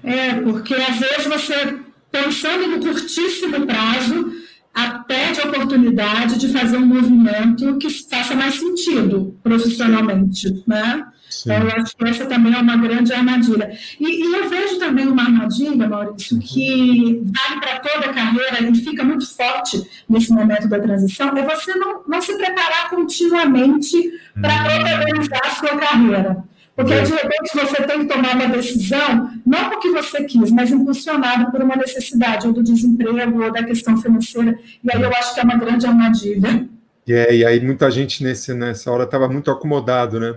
É, 0.03 0.35
porque 0.35 0.75
às 0.75 0.99
vezes 0.99 1.25
você 1.25 1.79
pensando 2.15 2.67
no 2.67 2.79
curtíssimo 2.79 3.65
prazo, 3.65 4.31
a, 4.73 4.99
perde 4.99 5.41
a 5.41 5.47
oportunidade 5.47 6.37
de 6.37 6.47
fazer 6.49 6.77
um 6.77 6.85
movimento 6.85 7.77
que 7.77 7.89
faça 7.89 8.35
mais 8.35 8.55
sentido 8.55 9.37
profissionalmente, 9.43 10.63
né? 10.65 11.05
Então, 11.41 11.57
eu 11.57 11.71
acho 11.71 11.97
que 11.97 12.05
essa 12.05 12.25
também 12.25 12.53
é 12.53 12.57
uma 12.57 12.77
grande 12.77 13.11
armadilha. 13.11 13.71
E, 13.99 14.05
e 14.05 14.35
eu 14.35 14.49
vejo 14.49 14.77
também 14.77 15.07
uma 15.07 15.23
armadilha, 15.23 15.87
Maurício, 15.87 16.39
que 16.39 17.21
vale 17.23 17.59
para 17.59 17.79
toda 17.79 18.05
a 18.05 18.13
carreira 18.13 18.61
e 18.61 18.75
fica 18.75 19.03
muito 19.03 19.27
forte 19.35 19.81
nesse 20.07 20.31
momento 20.31 20.67
da 20.69 20.79
transição, 20.79 21.35
é 21.35 21.43
você 21.43 21.75
não, 21.75 22.03
não 22.07 22.21
se 22.21 22.37
preparar 22.37 22.89
continuamente 22.89 24.11
para 24.39 24.53
hum. 24.53 24.65
protagonizar 24.65 25.41
a 25.43 25.49
sua 25.49 25.77
carreira. 25.77 26.43
Porque, 26.75 27.01
de 27.01 27.11
repente, 27.11 27.53
você 27.53 27.83
tem 27.83 27.99
que 27.99 28.13
tomar 28.13 28.35
uma 28.35 28.47
decisão, 28.47 29.31
não 29.45 29.69
porque 29.69 29.89
você 29.91 30.25
quis, 30.25 30.51
mas 30.51 30.71
impulsionado 30.71 31.49
por 31.49 31.61
uma 31.61 31.75
necessidade, 31.75 32.47
ou 32.47 32.53
do 32.53 32.61
desemprego, 32.61 33.41
ou 33.41 33.51
da 33.51 33.63
questão 33.63 33.95
financeira. 34.01 34.59
E 34.83 34.91
aí 34.93 35.01
eu 35.01 35.09
acho 35.09 35.33
que 35.33 35.39
é 35.39 35.43
uma 35.43 35.55
grande 35.57 35.85
armadilha. 35.85 36.67
É, 37.07 37.33
e 37.33 37.45
aí 37.45 37.61
muita 37.61 37.89
gente 37.89 38.23
nesse, 38.23 38.53
nessa 38.53 38.91
hora 38.91 39.03
estava 39.03 39.29
muito 39.29 39.49
acomodado, 39.49 40.19
né? 40.19 40.35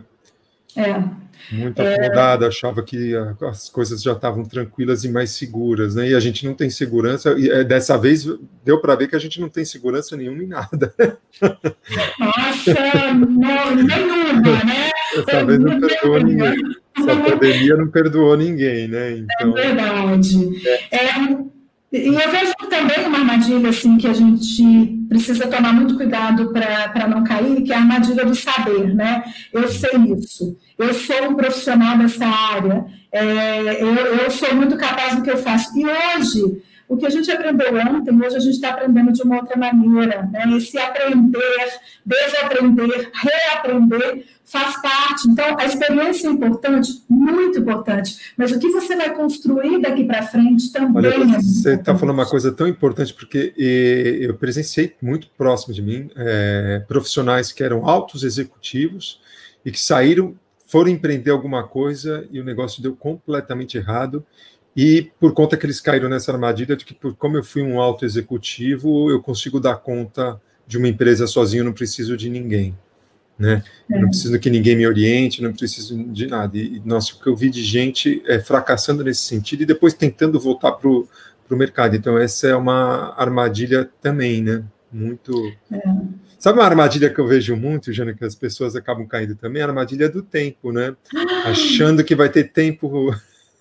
É. 0.77 1.03
Muito 1.51 1.81
acomodado, 1.83 2.45
é... 2.45 2.49
achava 2.49 2.85
que 2.85 3.15
as 3.43 3.69
coisas 3.69 4.01
já 4.01 4.13
estavam 4.13 4.45
tranquilas 4.45 5.03
e 5.03 5.09
mais 5.09 5.31
seguras, 5.31 5.97
né? 5.97 6.11
E 6.11 6.15
a 6.15 6.21
gente 6.21 6.47
não 6.47 6.55
tem 6.55 6.71
segurança, 6.71 7.35
e 7.37 7.51
é, 7.51 7.65
dessa 7.65 7.99
vez 7.99 8.25
deu 8.65 8.81
para 8.81 8.95
ver 8.95 9.09
que 9.09 9.17
a 9.17 9.19
gente 9.19 9.41
não 9.41 9.49
tem 9.49 9.65
segurança 9.65 10.17
nenhuma 10.17 10.45
em 10.45 10.47
nada. 10.47 10.95
Nossa, 12.21 13.15
não, 13.15 13.75
nenhuma, 13.75 14.65
né? 14.65 14.91
Dessa 15.17 15.45
vez 15.45 15.59
não 15.59 15.81
perdoou 15.81 16.23
ninguém. 16.23 16.57
Essa 16.97 17.17
pandemia 17.17 17.77
não 17.77 17.89
perdoou 17.89 18.37
ninguém, 18.37 18.89
né? 18.89 19.19
Então, 19.19 19.57
é 19.57 19.63
verdade. 19.63 20.37
É, 20.91 21.49
e 21.91 22.09
eu 22.09 22.31
vejo 22.31 22.53
também 22.69 23.07
uma 23.07 23.19
armadilha 23.19 23.71
assim 23.71 23.97
que 23.97 24.07
a 24.07 24.13
gente 24.13 25.07
precisa 25.09 25.47
tomar 25.47 25.73
muito 25.73 25.97
cuidado 25.97 26.53
para 26.53 27.09
não 27.09 27.25
cair, 27.25 27.63
que 27.63 27.73
é 27.73 27.77
a 27.77 27.79
armadilha 27.79 28.27
do 28.27 28.35
saber, 28.35 28.95
né? 28.95 29.25
Eu 29.53 29.67
sei 29.69 29.97
isso, 30.19 30.59
eu 30.77 30.93
sou 30.93 31.31
um 31.31 31.35
profissional 31.35 31.97
dessa 31.97 32.27
área, 32.27 32.85
é, 33.11 33.83
eu, 33.83 33.95
eu 33.95 34.31
sou 34.31 34.55
muito 34.55 34.77
capaz 34.77 35.17
do 35.17 35.23
que 35.23 35.31
eu 35.31 35.39
faço. 35.39 35.71
E 35.79 35.85
hoje 35.87 36.61
o 36.89 36.97
que 36.97 37.07
a 37.07 37.11
gente 37.11 37.31
aprendeu 37.31 37.75
ontem, 37.77 38.15
hoje 38.15 38.37
a 38.37 38.41
gente 38.41 38.55
está 38.55 38.71
aprendendo 38.71 39.13
de 39.13 39.23
uma 39.23 39.37
outra 39.37 39.57
maneira. 39.57 40.29
Né? 40.33 40.57
Esse 40.57 40.79
aprender, 40.79 41.81
desaprender, 42.05 43.11
reaprender 43.13 44.25
faz 44.49 44.81
parte. 44.81 45.29
Então, 45.29 45.59
a 45.59 45.65
experiência 45.65 46.27
é 46.27 46.31
importante, 46.31 47.03
muito 47.09 47.59
importante. 47.59 48.33
Mas 48.37 48.51
o 48.51 48.59
que 48.59 48.71
você 48.71 48.97
vai 48.97 49.15
construir 49.15 49.81
daqui 49.81 50.05
para 50.05 50.23
frente 50.23 50.73
também 50.73 50.97
Olha, 50.97 51.37
é 51.37 51.41
Você 51.41 51.75
está 51.75 51.97
falando 51.97 52.15
uma 52.15 52.27
coisa 52.27 52.51
tão 52.51 52.67
importante, 52.67 53.13
porque 53.15 53.53
eu 53.57 54.35
presenciei 54.35 54.95
muito 55.01 55.29
próximo 55.37 55.75
de 55.75 55.83
mim 55.83 56.11
é, 56.17 56.83
profissionais 56.89 57.53
que 57.53 57.63
eram 57.63 57.87
altos 57.87 58.25
executivos 58.25 59.21
e 59.65 59.71
que 59.71 59.81
saíram, 59.81 60.35
foram 60.67 60.91
empreender 60.91 61.31
alguma 61.31 61.67
coisa 61.67 62.27
e 62.31 62.41
o 62.41 62.45
negócio 62.45 62.83
deu 62.83 62.97
completamente 62.97 63.77
errado. 63.77 64.25
E 64.75 65.11
por 65.19 65.33
conta 65.33 65.57
que 65.57 65.67
eles 65.67 65.81
caíram 65.81 66.09
nessa 66.09 66.33
armadilha 66.33 66.77
de 66.77 66.85
que, 66.85 66.95
como 67.19 67.37
eu 67.37 67.45
fui 67.45 67.63
um 67.63 67.81
alto 67.81 68.05
executivo, 68.05 69.11
eu 69.11 69.21
consigo 69.21 69.59
dar 69.61 69.77
conta 69.77 70.41
de 70.67 70.79
uma 70.79 70.89
empresa 70.89 71.27
sozinho, 71.27 71.65
não 71.65 71.73
preciso 71.73 72.17
de 72.17 72.31
ninguém. 72.31 72.75
Né? 73.39 73.63
É. 73.91 74.01
Não 74.01 74.09
preciso 74.09 74.39
que 74.41 74.51
ninguém 74.51 74.77
me 74.77 74.87
oriente, 74.87 75.43
não 75.43 75.53
preciso 75.53 75.97
de 76.05 76.27
nada. 76.27 76.59
E, 76.59 76.83
nossa, 76.85 77.15
o 77.15 77.21
que 77.21 77.29
eu 77.29 77.37
vi 77.37 77.49
de 77.49 77.63
gente 77.63 78.23
é, 78.27 78.41
fracassando 78.41 79.05
nesse 79.05 79.23
sentido 79.23 79.63
e 79.63 79.67
depois 79.67 79.95
tentando 79.95 80.41
voltar 80.41 80.73
para 80.73 80.89
o 80.89 81.07
mercado. 81.53 81.95
Então, 81.95 82.19
essa 82.19 82.49
é 82.49 82.57
uma 82.57 83.15
armadilha 83.17 83.89
também, 84.03 84.43
né? 84.43 84.65
Muito. 84.93 85.53
É. 85.71 85.79
Sabe 86.39 86.59
uma 86.59 86.65
armadilha 86.65 87.11
que 87.11 87.21
eu 87.21 87.27
vejo 87.27 87.55
muito, 87.57 87.93
Jana, 87.93 88.15
que 88.15 88.25
as 88.25 88.35
pessoas 88.35 88.75
acabam 88.75 89.07
caindo 89.07 89.37
também? 89.37 89.63
A 89.63 89.67
armadilha 89.67 90.09
do 90.09 90.23
tempo, 90.23 90.73
né? 90.73 90.97
Ah. 91.15 91.51
Achando 91.51 92.03
que 92.03 92.15
vai 92.15 92.29
ter 92.29 92.53
tempo. 92.53 93.15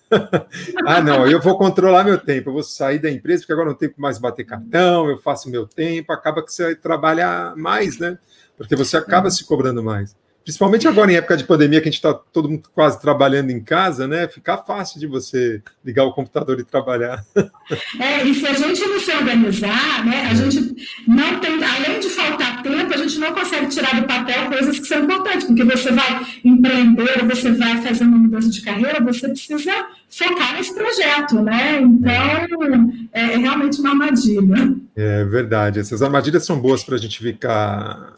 ah, 0.85 1.01
não, 1.01 1.27
eu 1.27 1.41
vou 1.41 1.57
controlar 1.57 2.03
meu 2.03 2.17
tempo, 2.17 2.49
eu 2.49 2.53
vou 2.53 2.63
sair 2.63 2.97
da 2.97 3.11
empresa, 3.11 3.41
porque 3.41 3.53
agora 3.53 3.69
não 3.69 3.75
tenho 3.75 3.93
mais 3.97 4.17
bater 4.17 4.45
cartão, 4.45 5.09
eu 5.09 5.17
faço 5.17 5.49
meu 5.49 5.67
tempo, 5.67 6.13
acaba 6.13 6.43
que 6.43 6.51
você 6.51 6.75
trabalha 6.75 7.53
mais, 7.57 7.99
né? 7.99 8.17
Porque 8.57 8.75
você 8.75 8.97
acaba 8.97 9.29
se 9.29 9.45
cobrando 9.45 9.83
mais. 9.83 10.15
Principalmente 10.47 10.87
agora 10.87 11.11
em 11.11 11.15
época 11.15 11.35
de 11.35 11.43
pandemia, 11.43 11.81
que 11.81 11.89
a 11.89 11.91
gente 11.91 11.99
está 11.99 12.13
todo 12.13 12.47
mundo 12.47 12.69
quase 12.73 13.01
trabalhando 13.01 13.49
em 13.49 13.59
casa, 13.59 14.07
né? 14.07 14.29
Fica 14.29 14.57
fácil 14.57 14.97
de 14.97 15.05
você 15.05 15.61
ligar 15.83 16.05
o 16.05 16.13
computador 16.13 16.57
e 16.57 16.63
trabalhar. 16.63 17.21
É, 17.99 18.23
e 18.23 18.33
se 18.33 18.47
a 18.47 18.53
gente 18.53 18.79
não 18.85 18.97
se 18.97 19.11
organizar, 19.11 20.05
né? 20.05 20.27
A 20.31 20.33
gente 20.33 20.73
não 21.05 21.39
tem, 21.41 21.61
além 21.61 21.99
de 21.99 22.07
faltar 22.09 22.61
tempo, 22.63 22.93
a 22.93 22.97
gente 22.97 23.19
não 23.19 23.33
consegue 23.33 23.67
tirar 23.67 23.99
do 23.99 24.07
papel 24.07 24.47
coisas 24.47 24.79
que 24.79 24.85
são 24.85 25.03
importantes, 25.03 25.47
porque 25.47 25.65
você 25.65 25.91
vai 25.91 26.25
empreender, 26.45 27.25
você 27.25 27.51
vai 27.51 27.81
fazer 27.81 28.05
uma 28.05 28.17
mudança 28.17 28.49
de 28.49 28.61
carreira, 28.61 29.03
você 29.03 29.27
precisa 29.27 29.87
focar 30.09 30.53
nesse 30.53 30.73
projeto, 30.73 31.41
né? 31.41 31.81
Então, 31.81 33.09
é, 33.11 33.21
é 33.33 33.37
realmente 33.37 33.81
uma 33.81 33.89
armadilha. 33.89 34.75
É 34.95 35.25
verdade. 35.25 35.79
Essas 35.79 36.01
armadilhas 36.01 36.45
são 36.45 36.57
boas 36.57 36.85
para 36.85 36.95
a 36.95 36.99
gente 36.99 37.19
ficar 37.19 38.17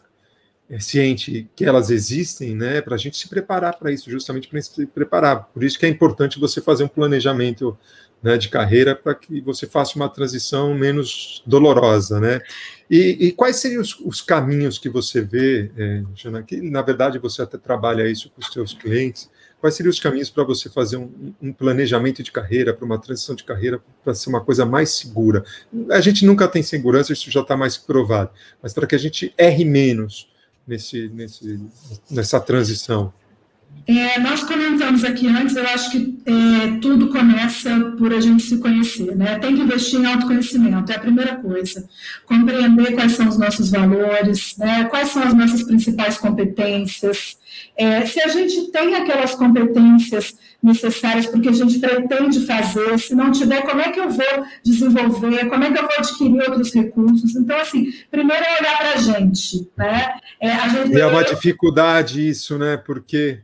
ciente 0.78 1.50
que 1.56 1.64
elas 1.64 1.90
existem, 1.90 2.54
né, 2.54 2.80
para 2.80 2.94
a 2.94 2.98
gente 2.98 3.16
se 3.16 3.28
preparar 3.28 3.76
para 3.78 3.90
isso, 3.90 4.10
justamente 4.10 4.46
para 4.46 4.60
se 4.62 4.86
preparar. 4.86 5.48
Por 5.52 5.64
isso 5.64 5.78
que 5.78 5.86
é 5.86 5.88
importante 5.88 6.38
você 6.38 6.60
fazer 6.60 6.84
um 6.84 6.88
planejamento 6.88 7.76
né, 8.22 8.36
de 8.36 8.48
carreira 8.48 8.94
para 8.94 9.14
que 9.14 9.40
você 9.40 9.66
faça 9.66 9.96
uma 9.96 10.08
transição 10.08 10.74
menos 10.74 11.42
dolorosa, 11.46 12.20
né? 12.20 12.40
E, 12.90 13.16
e 13.20 13.32
quais 13.32 13.56
seriam 13.56 13.80
os, 13.80 13.98
os, 14.00 14.20
caminhos 14.20 14.78
que 14.78 14.88
você 14.88 15.22
vê, 15.22 15.70
é, 15.76 16.02
Jana, 16.14 16.42
que 16.42 16.60
na 16.60 16.82
verdade 16.82 17.18
você 17.18 17.42
até 17.42 17.56
trabalha 17.56 18.08
isso 18.08 18.30
com 18.30 18.40
os 18.40 18.52
seus 18.52 18.74
clientes, 18.74 19.30
quais 19.60 19.74
seriam 19.74 19.90
os 19.90 20.00
caminhos 20.00 20.28
para 20.28 20.44
você 20.44 20.68
fazer 20.68 20.96
um, 20.96 21.34
um, 21.40 21.52
planejamento 21.52 22.22
de 22.22 22.32
carreira, 22.32 22.74
para 22.74 22.84
uma 22.84 22.98
transição 22.98 23.34
de 23.34 23.44
carreira, 23.44 23.80
para 24.04 24.12
ser 24.12 24.28
uma 24.28 24.40
coisa 24.40 24.66
mais 24.66 24.90
segura? 24.90 25.44
A 25.90 26.00
gente 26.00 26.26
nunca 26.26 26.48
tem 26.48 26.62
segurança, 26.62 27.12
isso 27.12 27.30
já 27.30 27.40
está 27.40 27.56
mais 27.56 27.76
provado, 27.78 28.30
mas 28.62 28.74
para 28.74 28.86
que 28.86 28.94
a 28.94 28.98
gente 28.98 29.32
erre 29.38 29.64
menos, 29.64 30.29
nesse, 30.70 31.08
nesse, 31.08 31.60
nessa 32.08 32.40
transição? 32.40 33.12
É, 33.86 34.20
nós 34.20 34.44
comentamos 34.44 35.04
aqui 35.04 35.26
antes, 35.26 35.56
eu 35.56 35.66
acho 35.66 35.90
que 35.90 36.22
é, 36.26 36.78
tudo 36.80 37.08
começa 37.08 37.70
por 37.98 38.12
a 38.12 38.20
gente 38.20 38.42
se 38.42 38.58
conhecer, 38.58 39.16
né? 39.16 39.38
Tem 39.38 39.54
que 39.54 39.62
investir 39.62 39.98
em 39.98 40.06
autoconhecimento, 40.06 40.92
é 40.92 40.96
a 40.96 41.00
primeira 41.00 41.36
coisa. 41.36 41.88
Compreender 42.24 42.94
quais 42.94 43.12
são 43.12 43.26
os 43.28 43.38
nossos 43.38 43.70
valores, 43.70 44.54
né? 44.58 44.84
quais 44.84 45.08
são 45.08 45.22
as 45.22 45.34
nossas 45.34 45.62
principais 45.62 46.18
competências. 46.18 47.38
É, 47.76 48.04
se 48.06 48.20
a 48.20 48.28
gente 48.28 48.70
tem 48.70 48.94
aquelas 48.94 49.34
competências 49.34 50.36
necessárias 50.62 51.26
porque 51.26 51.48
a 51.48 51.52
gente 51.52 51.78
pretende 51.78 52.46
fazer, 52.46 52.98
se 52.98 53.14
não 53.14 53.32
tiver, 53.32 53.62
como 53.62 53.80
é 53.80 53.90
que 53.90 54.00
eu 54.00 54.10
vou 54.10 54.44
desenvolver, 54.62 55.48
como 55.48 55.64
é 55.64 55.72
que 55.72 55.78
eu 55.78 55.82
vou 55.82 55.96
adquirir 55.98 56.42
outros 56.42 56.72
recursos? 56.72 57.34
Então, 57.34 57.58
assim, 57.58 57.92
primeiro 58.10 58.44
é 58.44 58.60
olhar 58.60 58.78
para 58.78 58.92
a 58.92 58.96
gente, 58.96 59.68
né? 59.76 60.14
É, 60.40 60.52
a 60.52 60.68
gente... 60.68 60.92
E 60.92 61.00
é 61.00 61.06
uma 61.06 61.24
dificuldade 61.24 62.28
isso, 62.28 62.58
né? 62.58 62.76
Porque 62.76 63.40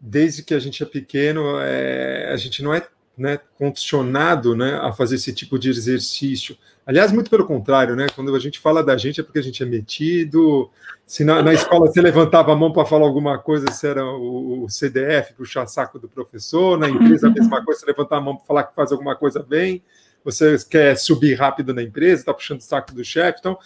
desde 0.00 0.42
que 0.42 0.54
a 0.54 0.58
gente 0.58 0.82
é 0.82 0.86
pequeno, 0.86 1.58
é, 1.60 2.30
a 2.32 2.36
gente 2.36 2.62
não 2.62 2.74
é 2.74 2.86
né, 3.18 3.38
condicionado 3.58 4.54
né, 4.54 4.78
a 4.80 4.92
fazer 4.92 5.16
esse 5.16 5.32
tipo 5.32 5.58
de 5.58 5.68
exercício. 5.68 6.56
Aliás, 6.86 7.12
muito 7.12 7.28
pelo 7.28 7.44
contrário, 7.44 7.94
né? 7.94 8.06
Quando 8.14 8.34
a 8.34 8.38
gente 8.38 8.58
fala 8.58 8.82
da 8.82 8.96
gente 8.96 9.20
é 9.20 9.22
porque 9.22 9.38
a 9.38 9.42
gente 9.42 9.62
é 9.62 9.66
metido. 9.66 10.70
Se 11.04 11.22
na, 11.22 11.42
na 11.42 11.52
escola 11.52 11.86
você 11.86 12.00
levantava 12.00 12.52
a 12.52 12.56
mão 12.56 12.72
para 12.72 12.86
falar 12.86 13.04
alguma 13.04 13.38
coisa, 13.38 13.66
você 13.66 13.88
era 13.88 14.04
o, 14.04 14.64
o 14.64 14.70
CDF, 14.70 15.34
puxar 15.34 15.66
saco 15.66 15.98
do 15.98 16.08
professor. 16.08 16.78
Na 16.78 16.88
empresa, 16.88 17.26
a 17.26 17.30
mesma 17.30 17.62
coisa, 17.62 17.80
você 17.80 17.86
levantar 17.86 18.16
a 18.16 18.20
mão 18.22 18.36
para 18.36 18.46
falar 18.46 18.62
que 18.64 18.74
faz 18.74 18.90
alguma 18.90 19.14
coisa 19.14 19.42
bem. 19.42 19.82
Você 20.24 20.56
quer 20.68 20.96
subir 20.96 21.34
rápido 21.34 21.74
na 21.74 21.82
empresa, 21.82 22.22
está 22.22 22.32
puxando 22.32 22.60
o 22.60 22.64
saco 22.64 22.94
do 22.94 23.04
chefe. 23.04 23.38
Então, 23.40 23.58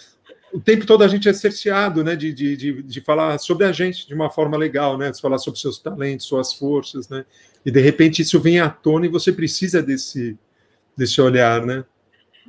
o 0.53 0.61
tempo 0.61 0.85
todo 0.85 1.03
a 1.03 1.09
gente 1.09 1.29
é 1.29 1.33
cerceado 1.33 2.05
né, 2.05 2.15
de, 2.15 2.33
de, 2.33 2.57
de, 2.57 2.83
de, 2.83 3.01
falar 3.01 3.39
sobre 3.39 3.65
a 3.65 3.73
gente 3.73 4.07
de 4.07 4.15
uma 4.15 4.29
forma 4.29 4.57
legal, 4.57 4.99
né, 4.99 5.11
de 5.11 5.21
falar 5.21 5.39
sobre 5.39 5.59
seus 5.59 5.79
talentos, 5.79 6.27
suas 6.27 6.53
forças, 6.53 7.09
né, 7.09 7.25
e 7.65 7.71
de 7.71 7.81
repente 7.81 8.23
isso 8.23 8.39
vem 8.39 8.61
à 8.61 8.69
tona 8.69 9.07
e 9.07 9.09
você 9.09 9.33
precisa 9.33 9.83
desse, 9.83 10.37
desse 10.97 11.21
olhar, 11.21 11.65
né? 11.65 11.85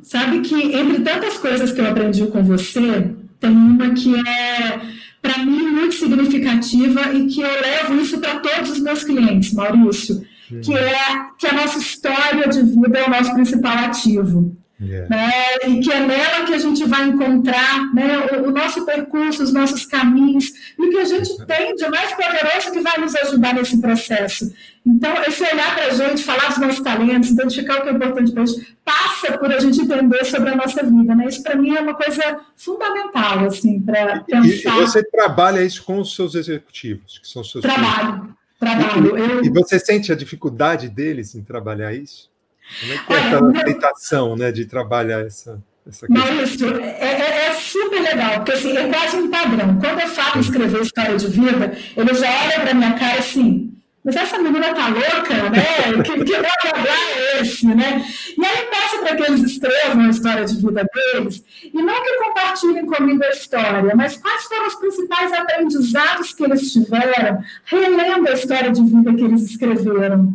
Sabe 0.01 0.41
que 0.41 0.55
entre 0.55 1.01
tantas 1.01 1.37
coisas 1.37 1.71
que 1.71 1.79
eu 1.79 1.87
aprendi 1.87 2.25
com 2.27 2.43
você, 2.43 3.13
tem 3.39 3.51
uma 3.51 3.93
que 3.93 4.15
é, 4.27 4.81
para 5.21 5.37
mim, 5.45 5.67
muito 5.67 5.95
significativa 5.95 7.13
e 7.13 7.27
que 7.27 7.41
eu 7.41 7.61
levo 7.61 7.95
isso 8.01 8.19
para 8.19 8.39
todos 8.39 8.71
os 8.71 8.79
meus 8.79 9.03
clientes, 9.03 9.53
Maurício, 9.53 10.25
hum. 10.51 10.61
que 10.61 10.73
é 10.73 11.25
que 11.37 11.47
a 11.47 11.53
nossa 11.53 11.77
história 11.77 12.47
de 12.49 12.63
vida 12.63 12.99
é 12.99 13.07
o 13.07 13.09
nosso 13.09 13.33
principal 13.33 13.77
ativo. 13.77 14.57
Yeah. 14.83 15.07
Né? 15.09 15.31
E 15.67 15.79
que 15.79 15.91
é 15.91 15.99
nela 15.99 16.45
que 16.45 16.53
a 16.53 16.57
gente 16.57 16.83
vai 16.85 17.07
encontrar 17.07 17.93
né, 17.93 18.17
o, 18.33 18.49
o, 18.49 18.51
nosso 18.51 18.85
percurso, 18.85 19.41
os 19.41 19.53
nossos 19.53 19.85
caminhos, 19.85 20.51
e 20.77 20.85
o 20.85 20.89
que 20.89 20.97
a 20.97 21.05
gente 21.05 21.45
tem 21.45 21.73
de 21.75 21.87
mais 21.89 22.11
poderoso 22.13 22.71
que 22.71 22.81
vai 22.81 22.97
nos 22.99 23.15
ajudar 23.15 23.53
nesse 23.53 23.79
processo. 23.79 24.53
Então, 24.85 25.13
esse 25.23 25.41
olhar 25.41 25.73
para 25.75 25.85
a 25.85 25.89
gente, 25.91 26.23
falar 26.23 26.49
dos 26.49 26.57
nossos 26.57 26.81
talentos, 26.81 27.29
identificar 27.29 27.79
o 27.79 27.83
que 27.83 27.89
é 27.89 27.91
importante 27.93 28.31
para 28.33 28.43
a 28.43 28.45
gente, 28.45 28.77
passa 28.83 29.37
por 29.37 29.51
a 29.51 29.59
gente 29.59 29.79
entender 29.79 30.25
sobre 30.25 30.49
a 30.49 30.55
nossa 30.55 30.83
vida. 30.83 31.15
Né? 31.15 31.27
Isso, 31.27 31.41
para 31.41 31.55
mim, 31.55 31.73
é 31.73 31.79
uma 31.79 31.93
coisa 31.93 32.41
fundamental, 32.57 33.45
assim, 33.45 33.79
para 33.79 34.19
pensar. 34.21 34.77
E 34.77 34.81
você 34.81 35.01
trabalha 35.03 35.63
isso 35.63 35.83
com 35.83 35.99
os 35.99 36.13
seus 36.13 36.35
executivos, 36.35 37.17
que 37.19 37.27
são 37.27 37.43
seus 37.43 37.61
Trabalho, 37.61 38.21
filhos. 38.21 38.35
trabalho. 38.59 39.17
E, 39.17 39.21
eu... 39.21 39.43
e 39.45 39.49
você 39.49 39.79
sente 39.79 40.11
a 40.11 40.15
dificuldade 40.15 40.89
deles 40.89 41.33
em 41.33 41.43
trabalhar 41.43 41.93
isso? 41.93 42.32
Como 42.79 42.93
é 42.93 42.97
que 42.97 43.13
é 43.13 43.17
essa 43.17 43.47
aceitação 43.47 44.35
né, 44.35 44.51
de 44.51 44.65
trabalhar 44.65 45.25
essa, 45.25 45.61
essa 45.87 46.07
questão? 46.07 46.33
Maurício, 46.33 46.81
é, 46.81 46.99
é, 46.99 47.47
é, 47.47 47.53
super 47.53 48.01
legal, 48.01 48.35
porque 48.35 48.53
assim, 48.53 48.77
é 48.77 48.87
quase 48.87 49.17
um 49.17 49.29
padrão. 49.29 49.79
Quando 49.79 49.99
eu 49.99 50.07
falo 50.07 50.41
escrever 50.41 50.81
história 50.81 51.15
de 51.15 51.27
vida, 51.27 51.77
ele 51.95 52.13
já 52.13 52.29
olha 52.43 52.59
para 52.61 52.73
minha 52.73 52.93
cara 52.93 53.19
assim, 53.19 53.73
mas 54.03 54.17
essa 54.17 54.37
menina 54.37 54.73
tá 54.73 54.89
louca, 54.89 55.49
né? 55.49 56.03
Que, 56.03 56.25
que 56.25 56.37
blá 56.37 56.49
blá 56.61 56.81
blá 56.81 56.95
é 57.15 57.41
esse, 57.41 57.65
né? 57.65 58.05
E 58.37 58.45
aí 58.45 58.67
peço 58.69 58.99
para 58.99 59.15
que 59.15 59.23
eles 59.23 59.41
escrevam 59.43 60.05
a 60.05 60.09
história 60.09 60.43
de 60.43 60.55
vida 60.55 60.85
deles, 60.93 61.43
e 61.63 61.81
não 61.81 62.03
que 62.03 62.23
compartilhem 62.23 62.85
comigo 62.85 63.23
a 63.23 63.29
história, 63.29 63.95
mas 63.95 64.17
quais 64.17 64.43
foram 64.43 64.67
os 64.67 64.75
principais 64.75 65.31
aprendizados 65.31 66.33
que 66.33 66.43
eles 66.43 66.73
tiveram 66.73 67.41
relendo 67.63 68.27
a 68.27 68.33
história 68.33 68.71
de 68.71 68.83
vida 68.83 69.13
que 69.13 69.23
eles 69.23 69.43
escreveram. 69.43 70.33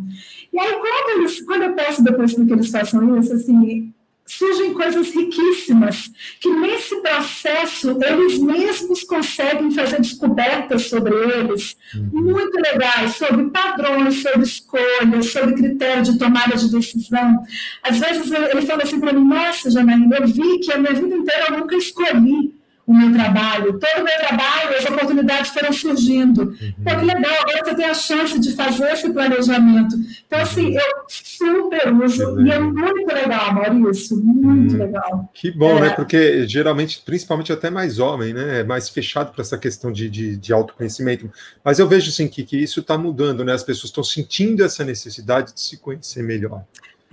E 0.51 0.59
aí, 0.59 0.73
quando, 0.73 1.19
eles, 1.19 1.41
quando 1.41 1.63
eu 1.63 1.73
peço 1.73 2.03
depois 2.03 2.33
que 2.33 2.41
eles 2.41 2.69
façam 2.69 3.19
isso, 3.19 3.33
assim, 3.33 3.93
surgem 4.29 4.73
coisas 4.75 5.09
riquíssimas, 5.09 6.11
que 6.39 6.49
nesse 6.49 6.95
processo 7.01 7.97
eles 8.03 8.37
mesmos 8.37 9.03
conseguem 9.03 9.71
fazer 9.71 9.97
descobertas 9.97 10.83
sobre 10.83 11.15
eles, 11.15 11.75
uhum. 11.95 12.21
muito 12.21 12.55
legais, 12.57 13.15
sobre 13.15 13.49
padrões, 13.49 14.21
sobre 14.21 14.43
escolhas, 14.43 15.31
sobre 15.31 15.55
critério 15.55 16.03
de 16.03 16.19
tomada 16.19 16.55
de 16.55 16.69
decisão. 16.71 17.43
Às 17.81 17.97
vezes 17.97 18.31
ele 18.31 18.61
fala 18.61 18.83
assim 18.83 18.99
para 18.99 19.13
mim, 19.13 19.27
nossa, 19.27 19.71
Janaína, 19.71 20.17
eu 20.17 20.27
vi 20.27 20.59
que 20.59 20.71
a 20.71 20.77
minha 20.77 20.93
vida 20.93 21.15
inteira 21.15 21.45
eu 21.49 21.59
nunca 21.59 21.75
escolhi 21.75 22.58
o 22.89 22.93
meu 22.93 23.13
trabalho. 23.13 23.79
Todo 23.79 24.01
o 24.01 24.03
meu 24.03 24.17
trabalho, 24.17 24.75
as 24.75 24.85
oportunidades 24.85 25.51
foram 25.51 25.71
surgindo. 25.71 26.41
Uhum. 26.41 26.73
Pô, 26.83 26.95
que 26.97 27.05
legal, 27.05 27.33
agora 27.41 27.63
você 27.63 27.75
tem 27.75 27.85
a 27.85 27.93
chance 27.93 28.39
de 28.39 28.55
fazer 28.55 28.91
esse 28.91 29.13
planejamento. 29.13 29.95
Então, 30.25 30.39
assim, 30.39 30.65
uhum. 30.65 30.73
eu 30.73 31.05
super 31.07 31.93
uso 31.93 32.41
e 32.41 32.51
é 32.51 32.59
muito 32.59 33.13
legal, 33.13 33.53
Maurício, 33.53 34.17
muito 34.17 34.73
uhum. 34.73 34.79
legal. 34.79 35.29
Que 35.35 35.51
bom, 35.51 35.75
né? 35.75 35.79
é. 35.79 35.89
né? 35.89 35.89
Porque 35.91 36.47
geralmente, 36.47 37.03
principalmente 37.05 37.53
até 37.53 37.69
mais 37.69 37.99
homem, 37.99 38.33
né? 38.33 38.61
É 38.61 38.63
mais 38.63 38.89
fechado 38.89 39.31
para 39.33 39.43
essa 39.43 39.57
questão 39.57 39.91
de, 39.91 40.09
de, 40.09 40.35
de, 40.35 40.51
autoconhecimento. 40.51 41.29
Mas 41.63 41.77
eu 41.77 41.87
vejo, 41.87 42.09
assim, 42.09 42.27
que, 42.27 42.43
que 42.43 42.57
isso 42.57 42.79
está 42.79 42.97
mudando, 42.97 43.45
né? 43.45 43.53
As 43.53 43.63
pessoas 43.63 43.91
estão 43.91 44.03
sentindo 44.03 44.65
essa 44.65 44.83
necessidade 44.83 45.53
de 45.53 45.61
se 45.61 45.77
conhecer 45.77 46.23
melhor. 46.23 46.63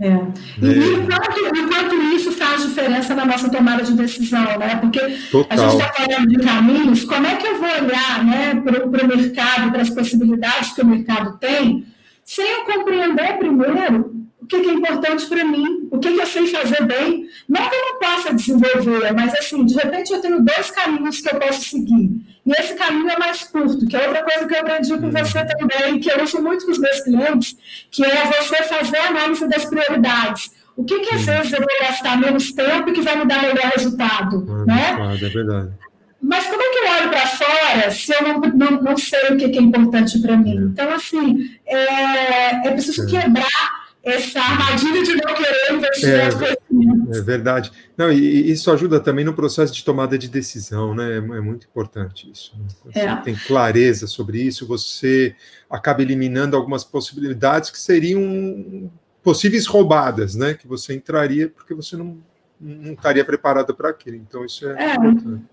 É. 0.01 0.09
E 0.09 0.13
é. 0.13 0.77
enquanto 0.95 1.39
isso 1.39 1.66
faz 2.57 2.63
diferença 2.63 3.15
na 3.15 3.25
nossa 3.25 3.49
tomada 3.51 3.83
de 3.83 3.93
decisão, 3.93 4.59
né? 4.59 4.77
Porque 4.81 5.01
Total. 5.31 5.47
a 5.51 5.57
gente 5.57 5.81
está 5.81 5.93
falando 5.93 6.29
de 6.29 6.39
caminhos, 6.39 7.05
como 7.05 7.27
é 7.27 7.37
que 7.37 7.47
eu 7.47 7.59
vou 7.59 7.69
olhar 7.69 8.25
né, 8.25 8.63
para 8.65 8.87
o 8.87 9.07
mercado, 9.07 9.71
para 9.71 9.83
as 9.83 9.91
possibilidades 9.91 10.73
que 10.73 10.81
o 10.81 10.87
mercado 10.87 11.39
tem, 11.39 11.87
sem 12.25 12.47
eu 12.51 12.65
compreender 12.65 13.39
primeiro 13.39 14.17
o 14.41 14.47
que, 14.47 14.57
é 14.57 14.73
importante 14.73 15.27
para 15.27 15.45
mim, 15.45 15.89
o 15.91 15.99
que, 15.99 16.13
que 16.13 16.21
eu 16.21 16.27
sei 16.27 16.47
fazer 16.47 16.85
bem. 16.85 17.29
Não 17.49 17.69
que 17.69 17.75
eu 17.75 17.81
não 17.81 17.99
possa 17.99 18.33
desenvolver, 18.33 19.13
mas 19.13 19.35
assim, 19.35 19.65
de 19.65 19.75
repente 19.75 20.13
eu 20.13 20.21
tenho 20.21 20.41
dois 20.41 20.71
caminhos 20.71 21.21
que 21.21 21.35
eu 21.35 21.39
posso 21.41 21.69
seguir. 21.69 22.11
E 22.47 22.53
esse 22.61 22.75
caminho 22.75 23.11
é 23.11 23.19
mais 23.19 23.43
curto, 23.43 23.85
que 23.89 23.97
é 23.97 24.07
outra 24.07 24.23
coisa 24.23 24.47
que 24.47 24.55
eu 24.55 24.61
aprendi 24.61 24.97
com 24.97 25.11
você 25.11 25.45
também, 25.45 25.99
que 25.99 26.13
eu 26.13 26.23
uso 26.23 26.41
muito 26.41 26.65
com 26.65 26.71
os 26.71 26.79
meus 26.79 27.01
clientes, 27.01 27.57
que 27.91 28.05
é 28.05 28.25
você 28.27 28.63
fazer 28.63 28.99
a 28.99 29.09
análise 29.09 29.49
das 29.49 29.65
prioridades. 29.65 30.53
O 30.77 30.85
que, 30.85 31.01
que 31.01 31.15
às 31.15 31.25
vezes 31.25 31.53
eu 31.53 31.59
vou 31.59 31.69
gastar 31.81 32.21
menos 32.21 32.53
tempo 32.53 32.91
e 32.91 32.93
que 32.93 33.01
vai 33.01 33.17
me 33.19 33.27
dar 33.27 33.41
melhor 33.41 33.73
resultado? 33.75 34.47
Ah, 34.49 34.65
né? 34.67 35.19
É 35.23 35.29
verdade. 35.29 35.73
Mas 36.21 36.47
como 36.47 36.63
é 36.63 36.71
que 36.71 36.79
eu 36.79 36.91
olho 36.91 37.11
para 37.11 37.27
fora 37.27 37.91
se 37.91 38.13
eu 38.13 38.23
não, 38.23 38.41
não, 38.41 38.83
não 38.83 38.97
sei 38.97 39.31
o 39.31 39.37
que, 39.37 39.49
que 39.49 39.59
é 39.59 39.63
importante 39.63 40.19
para 40.19 40.37
mim? 40.37 40.59
É. 40.59 40.63
Então, 40.63 40.93
assim, 40.93 41.51
é, 41.67 42.69
é 42.69 42.71
preciso 42.73 43.05
é. 43.05 43.07
quebrar 43.07 43.87
essa 44.03 44.41
armadilha 44.41 45.03
de 45.03 45.17
não 45.17 45.35
querer 45.35 45.73
investir 45.73 46.09
é, 46.11 47.19
É 47.19 47.23
verdade. 47.23 47.73
Não, 47.97 48.13
e 48.13 48.51
isso 48.51 48.71
ajuda 48.71 49.01
também 49.01 49.25
no 49.25 49.35
processo 49.35 49.75
de 49.75 49.85
tomada 49.85 50.17
de 50.17 50.29
decisão, 50.29 50.95
né? 50.95 51.15
É, 51.15 51.17
é 51.17 51.41
muito 51.41 51.67
importante 51.67 52.31
isso. 52.31 52.55
Né? 52.57 52.67
Você 52.85 53.01
é. 53.01 53.17
tem 53.17 53.35
clareza 53.35 54.07
sobre 54.07 54.41
isso, 54.41 54.67
você 54.67 55.35
acaba 55.69 56.03
eliminando 56.03 56.57
algumas 56.57 56.85
possibilidades 56.85 57.71
que 57.71 57.79
seriam 57.79 58.91
possíveis 59.27 59.67
roubadas, 59.67 60.37
né? 60.37 60.55
Que 60.55 60.69
você 60.69 60.95
entraria 60.95 61.49
porque 61.49 61.75
você 61.75 61.97
não 61.97 62.17
não 62.59 62.93
estaria 62.93 63.25
preparado 63.25 63.75
para 63.75 63.91
aquilo. 63.91 64.17
Então, 64.17 64.45
isso 64.45 64.67
é, 64.67 64.93
é. 64.93 64.95
importante. 64.95 65.45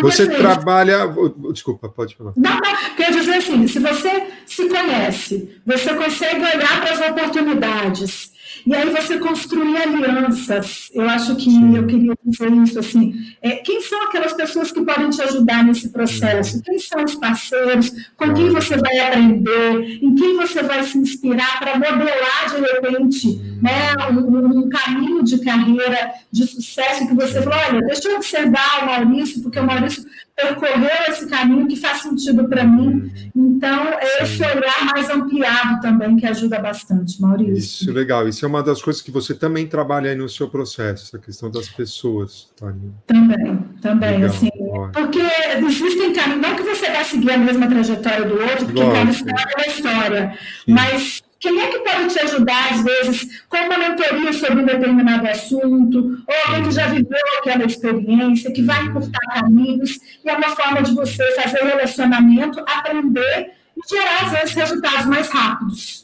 você 0.00 0.22
assim, 0.22 0.32
trabalha. 0.32 1.06
Desculpa, 1.52 1.90
pode 1.90 2.16
falar. 2.16 2.32
Não, 2.34 2.50
não, 2.56 2.94
quer 2.96 3.12
dizer 3.12 3.34
assim: 3.34 3.68
se 3.68 3.78
você 3.78 4.28
se 4.46 4.66
conhece, 4.66 5.60
você 5.64 5.94
consegue 5.94 6.40
olhar 6.40 6.80
para 6.80 6.90
as 6.90 7.10
oportunidades 7.10 8.31
e 8.66 8.74
aí 8.74 8.88
você 8.90 9.18
construir 9.18 9.76
alianças. 9.76 10.90
Eu 10.94 11.08
acho 11.08 11.34
que 11.36 11.50
Sim. 11.50 11.76
eu 11.76 11.86
queria 11.86 12.14
dizer 12.24 12.52
isso 12.52 12.78
assim. 12.78 13.14
É, 13.40 13.56
quem 13.56 13.80
são 13.82 14.02
aquelas 14.02 14.32
pessoas 14.32 14.70
que 14.70 14.82
podem 14.82 15.10
te 15.10 15.20
ajudar 15.22 15.64
nesse 15.64 15.88
processo? 15.90 16.56
Uhum. 16.56 16.62
Quem 16.62 16.78
são 16.78 17.04
os 17.04 17.14
parceiros? 17.14 17.92
Com 18.16 18.32
quem 18.34 18.50
você 18.50 18.76
vai 18.76 18.98
aprender? 18.98 19.98
Em 20.02 20.14
quem 20.14 20.36
você 20.36 20.62
vai 20.62 20.82
se 20.84 20.98
inspirar 20.98 21.58
para 21.58 21.78
modelar 21.78 22.54
de 22.54 22.60
repente 22.60 23.28
uhum. 23.28 23.58
né, 23.62 23.94
um, 24.10 24.58
um, 24.60 24.68
caminho 24.68 25.22
de 25.22 25.38
carreira 25.38 26.12
de 26.30 26.46
sucesso 26.46 27.06
que 27.06 27.14
você 27.14 27.42
fala, 27.42 27.56
olha, 27.68 27.82
deixa 27.82 28.08
eu 28.08 28.16
observar 28.16 28.82
o 28.82 28.86
Maurício, 28.86 29.42
porque 29.42 29.58
o 29.58 29.66
Maurício 29.66 30.04
percorreu 30.34 30.90
esse 31.08 31.26
caminho 31.26 31.66
que 31.66 31.76
faz 31.76 32.02
sentido 32.02 32.48
para 32.48 32.64
mim. 32.64 33.10
Então, 33.34 33.84
é 34.00 34.22
esse 34.22 34.42
olhar 34.42 34.84
mais 34.92 35.08
ampliado 35.10 35.80
também 35.80 36.16
que 36.16 36.26
ajuda 36.26 36.58
bastante, 36.58 37.20
Maurício. 37.20 37.56
Isso, 37.56 37.92
legal. 37.92 38.28
Isso 38.28 38.41
é 38.44 38.48
uma 38.48 38.62
das 38.62 38.82
coisas 38.82 39.02
que 39.02 39.10
você 39.10 39.34
também 39.34 39.66
trabalha 39.66 40.10
aí 40.10 40.16
no 40.16 40.28
seu 40.28 40.48
processo, 40.48 41.06
essa 41.06 41.18
questão 41.18 41.50
das 41.50 41.68
pessoas. 41.68 42.50
Tânia. 42.56 42.90
Também, 43.06 43.56
também, 43.80 44.20
legal. 44.20 44.30
assim. 44.30 44.50
Porque 44.92 45.20
existem 45.66 46.12
caminhos, 46.12 46.42
não 46.42 46.56
que 46.56 46.62
você 46.62 46.90
vai 46.90 47.04
seguir 47.04 47.30
a 47.32 47.38
mesma 47.38 47.66
trajetória 47.68 48.24
do 48.24 48.40
outro, 48.40 48.66
porque 48.66 48.80
cada 48.80 49.10
história 49.10 49.44
é 49.48 49.56
uma 49.56 49.66
história, 49.66 50.38
Sim. 50.64 50.72
mas 50.72 51.22
quem 51.42 51.60
é 51.60 51.66
que 51.66 51.80
pode 51.80 52.14
te 52.14 52.20
ajudar, 52.20 52.72
às 52.72 52.84
vezes, 52.84 53.42
com 53.48 53.56
uma 53.56 53.76
mentoria 53.76 54.32
sobre 54.32 54.60
um 54.60 54.64
determinado 54.64 55.26
assunto, 55.26 55.98
ou 55.98 56.34
alguém 56.46 56.68
que 56.68 56.70
já 56.70 56.86
viveu 56.86 57.18
aquela 57.38 57.64
experiência, 57.64 58.52
que 58.52 58.62
vai 58.62 58.84
encurtar 58.84 59.18
caminhos, 59.34 59.98
e 60.24 60.30
é 60.30 60.36
uma 60.36 60.50
forma 60.50 60.82
de 60.82 60.94
você 60.94 61.24
fazer 61.34 61.64
relacionamento, 61.64 62.60
aprender 62.60 63.50
e 63.76 63.88
gerar, 63.88 64.26
às 64.26 64.32
vezes, 64.32 64.54
resultados 64.54 65.06
mais 65.06 65.28
rápidos. 65.30 66.01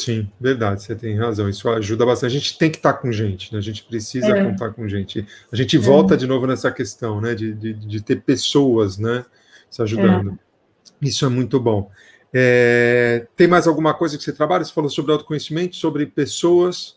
Sim, 0.00 0.30
verdade, 0.40 0.82
você 0.82 0.94
tem 0.96 1.14
razão. 1.14 1.46
Isso 1.46 1.68
ajuda 1.68 2.06
bastante. 2.06 2.30
A 2.30 2.38
gente 2.38 2.56
tem 2.56 2.70
que 2.70 2.78
estar 2.78 2.94
com 2.94 3.12
gente, 3.12 3.52
né? 3.52 3.58
A 3.58 3.62
gente 3.62 3.82
precisa 3.82 4.28
é. 4.28 4.44
contar 4.44 4.70
com 4.70 4.88
gente. 4.88 5.26
A 5.52 5.56
gente 5.56 5.76
volta 5.76 6.14
é. 6.14 6.16
de 6.16 6.26
novo 6.26 6.46
nessa 6.46 6.72
questão, 6.72 7.20
né? 7.20 7.34
De, 7.34 7.52
de, 7.52 7.74
de 7.74 8.00
ter 8.02 8.22
pessoas, 8.22 8.96
né? 8.96 9.26
Se 9.68 9.82
ajudando. 9.82 10.38
É. 11.02 11.06
Isso 11.06 11.26
é 11.26 11.28
muito 11.28 11.60
bom. 11.60 11.90
É, 12.32 13.26
tem 13.36 13.46
mais 13.46 13.66
alguma 13.66 13.92
coisa 13.92 14.16
que 14.16 14.24
você 14.24 14.32
trabalha? 14.32 14.64
Você 14.64 14.72
falou 14.72 14.88
sobre 14.88 15.12
autoconhecimento, 15.12 15.76
sobre 15.76 16.06
pessoas. 16.06 16.96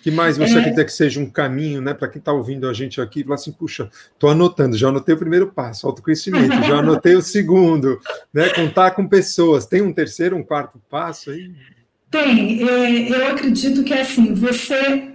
que 0.00 0.12
mais 0.12 0.38
você 0.38 0.54
é... 0.54 0.58
acredita 0.58 0.84
que 0.84 0.92
seja 0.92 1.18
um 1.18 1.28
caminho, 1.28 1.80
né? 1.80 1.94
Para 1.94 2.06
quem 2.06 2.20
está 2.20 2.32
ouvindo 2.32 2.68
a 2.68 2.72
gente 2.72 3.00
aqui, 3.00 3.24
falar 3.24 3.34
assim, 3.34 3.50
puxa, 3.50 3.90
estou 4.12 4.30
anotando, 4.30 4.76
já 4.76 4.86
anotei 4.86 5.16
o 5.16 5.18
primeiro 5.18 5.48
passo, 5.48 5.84
autoconhecimento, 5.84 6.62
já 6.62 6.78
anotei 6.78 7.16
o 7.16 7.22
segundo, 7.22 8.00
né? 8.32 8.50
Contar 8.50 8.92
com 8.92 9.08
pessoas. 9.08 9.66
Tem 9.66 9.82
um 9.82 9.92
terceiro, 9.92 10.36
um 10.36 10.44
quarto 10.44 10.80
passo 10.88 11.32
aí? 11.32 11.50
Tem. 12.16 12.66
É, 12.66 13.10
eu 13.10 13.28
acredito 13.28 13.84
que 13.84 13.92
é 13.92 14.00
assim, 14.00 14.32
você 14.32 15.08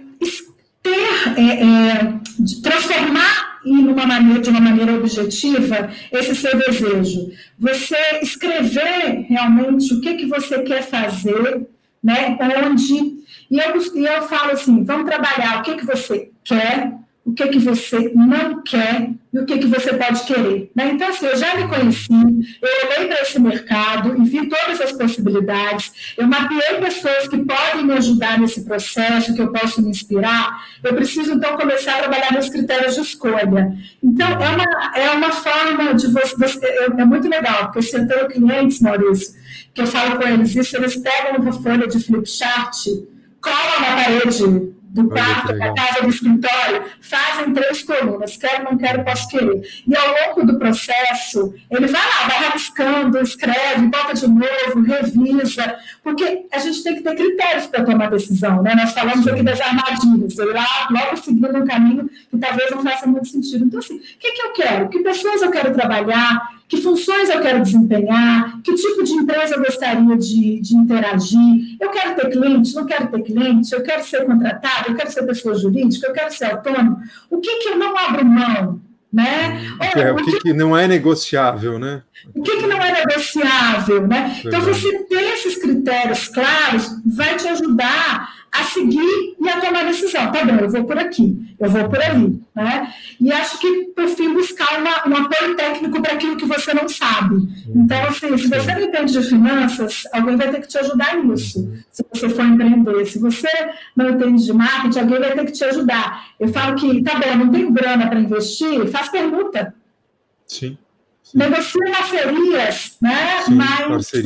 ter, 0.82 0.90
é, 1.36 1.62
é, 1.62 2.14
transformar 2.62 3.60
e 3.64 3.72
numa 3.72 4.06
maneira, 4.06 4.40
de 4.40 4.50
uma 4.50 4.60
maneira 4.60 4.94
objetiva 4.94 5.90
esse 6.12 6.34
seu 6.34 6.56
desejo. 6.56 7.32
Você 7.58 7.96
escrever 8.22 9.26
realmente 9.28 9.92
o 9.94 10.00
que, 10.00 10.14
que 10.14 10.26
você 10.26 10.62
quer 10.62 10.82
fazer, 10.82 11.66
né? 12.02 12.38
onde. 12.66 13.22
E 13.50 13.58
eu, 13.58 13.96
e 13.96 14.06
eu 14.06 14.22
falo 14.22 14.52
assim: 14.52 14.84
vamos 14.84 15.08
trabalhar 15.08 15.58
o 15.58 15.62
que, 15.62 15.76
que 15.76 15.86
você 15.86 16.30
quer, 16.44 16.92
o 17.24 17.32
que, 17.32 17.46
que 17.48 17.58
você 17.58 18.10
não 18.14 18.62
quer 18.62 19.10
e 19.32 19.38
o 19.38 19.46
que, 19.46 19.58
que 19.58 19.66
você 19.66 19.94
pode 19.94 20.24
querer. 20.24 20.70
Né? 20.74 20.90
Então, 20.92 21.08
assim, 21.08 21.24
eu 21.24 21.36
já 21.36 21.54
me 21.54 21.68
conheci, 21.68 22.10
eu 22.10 22.88
olhei 22.88 23.06
para 23.06 23.22
esse 23.22 23.40
mercado 23.40 24.20
e 24.20 24.24
vi 24.28 24.48
todas 24.48 24.80
as 24.80 24.92
possibilidades, 24.92 26.14
eu 26.18 26.26
mapeei 26.26 26.80
pessoas 26.80 27.28
que 27.28 27.38
podem 27.38 27.86
me 27.86 27.92
ajudar 27.92 28.40
nesse 28.40 28.64
processo, 28.64 29.34
que 29.34 29.40
eu 29.40 29.52
posso 29.52 29.80
me 29.80 29.90
inspirar, 29.90 30.66
eu 30.82 30.94
preciso, 30.94 31.32
então, 31.32 31.56
começar 31.56 31.94
a 31.94 31.98
trabalhar 32.00 32.32
meus 32.32 32.48
critérios 32.48 32.96
de 32.96 33.02
escolha. 33.02 33.72
Então, 34.02 34.28
é 34.28 34.48
uma, 34.48 34.96
é 34.96 35.10
uma 35.10 35.30
forma 35.30 35.94
de 35.94 36.08
você... 36.08 36.36
você 36.36 36.66
é, 36.66 36.84
é 36.86 37.04
muito 37.04 37.28
legal, 37.28 37.70
porque 37.70 37.96
eu 37.96 38.06
tenho 38.06 38.28
clientes, 38.28 38.80
Maurício, 38.80 39.34
que 39.72 39.80
eu 39.80 39.86
falo 39.86 40.18
com 40.18 40.26
eles 40.26 40.54
isso, 40.56 40.76
eles 40.76 40.96
pegam 40.96 41.40
uma 41.40 41.52
folha 41.52 41.86
de 41.86 42.00
flipchart, 42.00 42.84
colam 43.40 43.80
na 43.80 44.02
parede 44.02 44.72
do 44.92 45.08
quarto 45.08 45.56
para 45.56 45.70
a 45.70 45.74
casa 45.74 46.02
do 46.02 46.10
escritório, 46.10 46.84
fazem 47.00 47.54
três 47.54 47.82
colunas, 47.82 48.36
quero, 48.36 48.64
não 48.64 48.76
quero, 48.76 49.02
posso 49.02 49.26
querer. 49.28 49.62
E 49.86 49.96
ao 49.96 50.28
longo 50.28 50.46
do 50.46 50.58
processo, 50.58 51.54
ele 51.70 51.86
vai 51.86 52.02
lá, 52.02 52.28
vai 52.28 52.48
rabiscando, 52.48 53.18
escreve, 53.20 53.86
bota 53.86 54.12
de 54.12 54.26
novo, 54.28 54.82
revisa, 54.86 55.78
porque 56.02 56.46
a 56.50 56.58
gente 56.58 56.82
tem 56.82 56.96
que 56.96 57.02
ter 57.02 57.14
critérios 57.14 57.66
para 57.66 57.84
tomar 57.84 58.10
decisão, 58.10 58.62
né? 58.62 58.74
Nós 58.74 58.92
falamos 58.92 59.26
aqui 59.26 59.42
das 59.42 59.60
armadilhas, 59.60 60.36
eu 60.36 60.52
lá, 60.52 60.66
logo 60.90 61.16
seguindo 61.16 61.56
um 61.56 61.64
caminho 61.64 62.10
que 62.30 62.38
talvez 62.38 62.70
não 62.70 62.82
faça 62.82 63.06
muito 63.06 63.28
sentido. 63.28 63.64
Então, 63.64 63.78
assim, 63.78 63.96
o 63.96 64.00
que, 64.00 64.32
que 64.32 64.42
eu 64.42 64.52
quero? 64.52 64.88
Que 64.88 64.98
pessoas 65.00 65.42
eu 65.42 65.50
quero 65.50 65.72
trabalhar? 65.72 66.62
que 66.72 66.80
funções 66.80 67.28
eu 67.28 67.38
quero 67.42 67.62
desempenhar, 67.62 68.62
que 68.62 68.74
tipo 68.74 69.04
de 69.04 69.12
empresa 69.12 69.56
eu 69.56 69.62
gostaria 69.62 70.16
de, 70.16 70.58
de 70.58 70.74
interagir, 70.74 71.76
eu 71.78 71.90
quero 71.90 72.14
ter 72.14 72.30
cliente, 72.30 72.74
não 72.74 72.86
quero 72.86 73.08
ter 73.08 73.22
cliente, 73.22 73.74
eu 73.74 73.82
quero 73.82 74.02
ser 74.02 74.24
contratado, 74.24 74.88
eu 74.88 74.94
quero 74.94 75.12
ser 75.12 75.26
pessoa 75.26 75.54
jurídica, 75.54 76.06
eu 76.06 76.14
quero 76.14 76.32
ser 76.32 76.46
autônomo, 76.46 76.96
o 77.28 77.40
que, 77.40 77.56
que 77.58 77.68
eu 77.68 77.76
não 77.76 77.94
abro 77.94 78.24
mão? 78.24 78.80
Né? 79.12 79.60
O 79.74 79.92
que, 79.92 79.98
é, 79.98 80.12
o 80.12 80.16
que, 80.16 80.40
que 80.40 80.52
não 80.54 80.76
é 80.76 80.88
negociável, 80.88 81.78
né? 81.78 82.02
O 82.34 82.42
que, 82.42 82.56
que 82.56 82.66
não 82.66 82.80
é 82.80 82.92
negociável, 82.92 84.06
né? 84.06 84.40
Então, 84.44 84.60
você 84.62 85.04
ter 85.04 85.34
esses 85.34 85.56
critérios 85.56 86.28
claros 86.28 86.88
vai 87.04 87.36
te 87.36 87.46
ajudar 87.48 88.41
a 88.52 88.64
seguir 88.64 89.34
e 89.40 89.48
a 89.48 89.60
tomar 89.60 89.86
decisão. 89.86 90.30
Tá 90.30 90.44
bom, 90.44 90.54
eu 90.56 90.68
vou 90.68 90.84
por 90.84 90.98
aqui, 90.98 91.56
eu 91.58 91.70
vou 91.70 91.88
por 91.88 92.00
ali. 92.02 92.38
Né? 92.54 92.92
E 93.18 93.32
acho 93.32 93.58
que, 93.58 93.84
por 93.96 94.06
fim, 94.08 94.34
buscar 94.34 94.78
uma, 94.78 95.08
um 95.08 95.24
apoio 95.24 95.56
técnico 95.56 96.02
para 96.02 96.12
aquilo 96.12 96.36
que 96.36 96.44
você 96.44 96.74
não 96.74 96.86
sabe. 96.86 97.36
Então, 97.74 98.04
assim, 98.04 98.36
se 98.36 98.48
você 98.48 98.74
não 98.74 98.82
entende 98.82 99.12
de 99.12 99.22
finanças, 99.22 100.04
alguém 100.12 100.36
vai 100.36 100.50
ter 100.50 100.60
que 100.60 100.68
te 100.68 100.78
ajudar 100.78 101.16
nisso, 101.16 101.72
se 101.90 102.04
você 102.12 102.28
for 102.28 102.44
empreender. 102.44 103.06
Se 103.06 103.18
você 103.18 103.48
não 103.96 104.10
entende 104.10 104.44
de 104.44 104.52
marketing, 104.52 104.98
alguém 104.98 105.18
vai 105.18 105.34
ter 105.34 105.46
que 105.46 105.52
te 105.52 105.64
ajudar. 105.64 106.26
Eu 106.38 106.48
falo 106.48 106.76
que, 106.76 107.02
tá 107.02 107.18
bom, 107.18 107.36
não 107.36 107.50
tenho 107.50 107.72
grana 107.72 108.06
para 108.06 108.20
investir, 108.20 108.86
faz 108.88 109.08
pergunta. 109.08 109.74
Sim 110.46 110.76
negocia 111.34 111.92
parcerias, 111.92 112.96
né? 113.00 113.42
Sim, 113.42 113.54
Mas 113.54 113.88
você... 113.88 114.22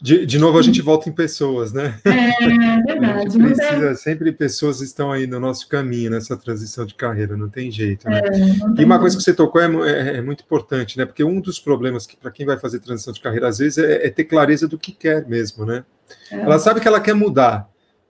de, 0.00 0.26
de 0.26 0.38
novo, 0.38 0.58
a 0.58 0.62
gente 0.62 0.82
volta 0.82 1.08
em 1.08 1.12
pessoas, 1.12 1.72
né? 1.72 1.98
É 2.04 2.86
verdade. 2.86 3.38
precisa, 3.38 3.94
sempre 3.94 4.32
pessoas 4.32 4.80
estão 4.80 5.10
aí 5.10 5.26
no 5.26 5.40
nosso 5.40 5.68
caminho, 5.68 6.10
nessa 6.10 6.36
transição 6.36 6.84
de 6.84 6.94
carreira, 6.94 7.36
não 7.36 7.48
tem 7.48 7.70
jeito, 7.70 8.08
né? 8.08 8.20
É, 8.20 8.80
e 8.80 8.84
uma 8.84 8.98
coisa 8.98 9.16
que 9.16 9.22
você 9.22 9.34
tocou 9.34 9.60
é, 9.60 9.66
é, 9.66 10.16
é, 10.16 10.22
muito 10.22 10.42
importante, 10.42 10.98
né? 10.98 11.06
Porque 11.06 11.24
um 11.24 11.40
dos 11.40 11.58
problemas 11.58 12.06
que 12.06 12.16
para 12.16 12.30
quem 12.30 12.44
vai 12.44 12.58
fazer 12.58 12.80
transição 12.80 13.12
de 13.12 13.20
carreira, 13.20 13.48
às 13.48 13.58
vezes, 13.58 13.78
é, 13.78 14.06
é 14.06 14.10
ter 14.10 14.24
clareza 14.24 14.68
do 14.68 14.78
que 14.78 14.92
quer 14.92 15.26
mesmo, 15.26 15.64
né? 15.64 15.84
É. 16.30 16.40
Ela 16.40 16.58
sabe 16.58 16.80
que 16.80 16.88
ela 16.88 17.00
quer 17.00 17.14
mudar, 17.14 17.68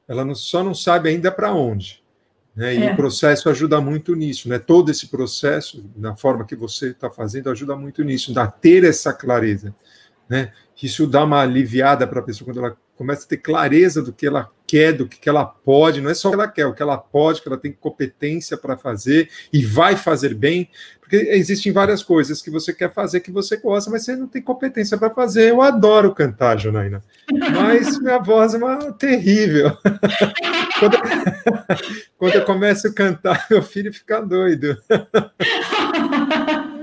ela 0.09 0.25
não, 0.25 0.35
só 0.35 0.63
não 0.63 0.75
sabe 0.75 1.09
ainda 1.09 1.31
para 1.31 1.53
onde. 1.53 2.05
Né? 2.57 2.75
E 2.75 2.83
é. 2.85 2.93
o 2.93 2.97
processo 2.97 3.51
ajuda 3.51 3.81
muito 3.83 4.15
nisso, 4.17 4.49
né? 4.49 4.59
Todo 4.59 4.91
esse 4.91 5.09
processo, 5.09 5.85
na 5.95 6.17
forma 6.17 6.47
que 6.47 6.57
você 6.57 6.89
está 6.89 7.11
fazendo, 7.11 7.51
ajuda 7.51 7.77
muito 7.77 8.03
nisso, 8.03 8.37
a 8.39 8.47
ter 8.47 8.83
essa 8.83 9.13
clareza, 9.13 9.75
né? 10.29 10.51
Isso 10.83 11.07
dá 11.07 11.23
uma 11.25 11.43
aliviada 11.43 12.07
para 12.07 12.21
a 12.21 12.23
pessoa 12.23 12.47
quando 12.47 12.65
ela 12.65 12.77
começa 12.97 13.25
a 13.25 13.29
ter 13.29 13.37
clareza 13.37 14.03
do 14.03 14.13
que 14.13 14.27
ela 14.27 14.51
quer, 14.67 14.93
do 14.93 15.07
que 15.07 15.29
ela 15.29 15.45
pode, 15.45 16.01
não 16.01 16.11
é 16.11 16.15
só 16.15 16.29
o 16.29 16.31
que 16.33 16.37
ela 16.37 16.49
quer, 16.49 16.67
o 16.67 16.75
que 16.75 16.83
ela 16.83 16.99
pode, 16.99 17.41
que 17.41 17.49
ela 17.49 17.57
tem 17.57 17.73
competência 17.73 18.57
para 18.57 18.77
fazer 18.77 19.31
e 19.53 19.65
vai 19.65 19.95
fazer 19.97 20.35
bem, 20.35 20.69
porque 21.01 21.17
existem 21.17 21.71
várias 21.71 22.03
coisas 22.03 22.43
que 22.43 22.51
você 22.51 22.73
quer 22.73 22.93
fazer 22.93 23.21
que 23.21 23.31
você 23.31 23.57
gosta, 23.59 23.89
mas 23.89 24.05
você 24.05 24.17
não 24.17 24.27
tem 24.27 24.43
competência 24.43 24.99
para 24.99 25.09
fazer. 25.09 25.51
Eu 25.51 25.63
adoro 25.63 26.13
cantar, 26.13 26.59
Janaína, 26.59 27.01
mas 27.53 27.97
minha 28.03 28.19
voz 28.19 28.55
é 28.55 28.59
uma 28.59 28.93
terrível. 28.93 29.71
quando, 30.81 30.99
quando 32.19 32.35
eu 32.35 32.45
começo 32.45 32.89
a 32.89 32.93
cantar, 32.93 33.47
meu 33.49 33.63
filho 33.63 33.93
fica 33.93 34.21
doido. 34.21 34.77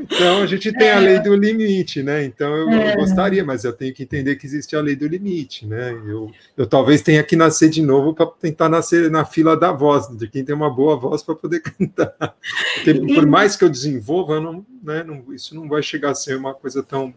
Então 0.03 0.41
a 0.41 0.45
gente 0.45 0.71
tem 0.73 0.87
é. 0.87 0.93
a 0.93 0.99
lei 0.99 1.19
do 1.19 1.35
limite, 1.35 2.03
né? 2.03 2.23
Então 2.23 2.55
eu, 2.55 2.69
é. 2.69 2.93
eu, 2.93 2.97
gostaria, 2.97 3.43
mas 3.43 3.63
eu 3.63 3.73
tenho 3.73 3.93
que 3.93 4.03
entender 4.03 4.35
que 4.35 4.45
existe 4.45 4.75
a 4.75 4.81
lei 4.81 4.95
do 4.95 5.07
limite, 5.07 5.65
né? 5.65 5.91
Eu, 5.91 6.31
eu 6.57 6.65
talvez 6.65 7.01
tenha 7.01 7.23
que 7.23 7.35
nascer 7.35 7.69
de 7.69 7.81
novo 7.81 8.13
para 8.13 8.25
tentar 8.25 8.69
nascer 8.69 9.09
na 9.09 9.25
fila 9.25 9.55
da 9.57 9.71
voz, 9.71 10.07
de 10.07 10.27
quem 10.27 10.43
tem 10.43 10.55
uma 10.55 10.69
boa 10.69 10.97
voz 10.97 11.23
para 11.23 11.35
poder 11.35 11.61
cantar. 11.63 12.35
Porque 12.75 12.93
por 12.93 13.25
mais 13.25 13.55
que 13.55 13.63
eu 13.63 13.69
desenvolva, 13.69 14.33
eu 14.35 14.41
não, 14.41 14.65
né, 14.83 15.03
não, 15.03 15.33
isso 15.33 15.55
não 15.55 15.67
vai 15.67 15.81
chegar 15.81 16.11
a 16.11 16.15
ser 16.15 16.35
uma 16.35 16.53
coisa 16.53 16.83
tão, 16.83 17.13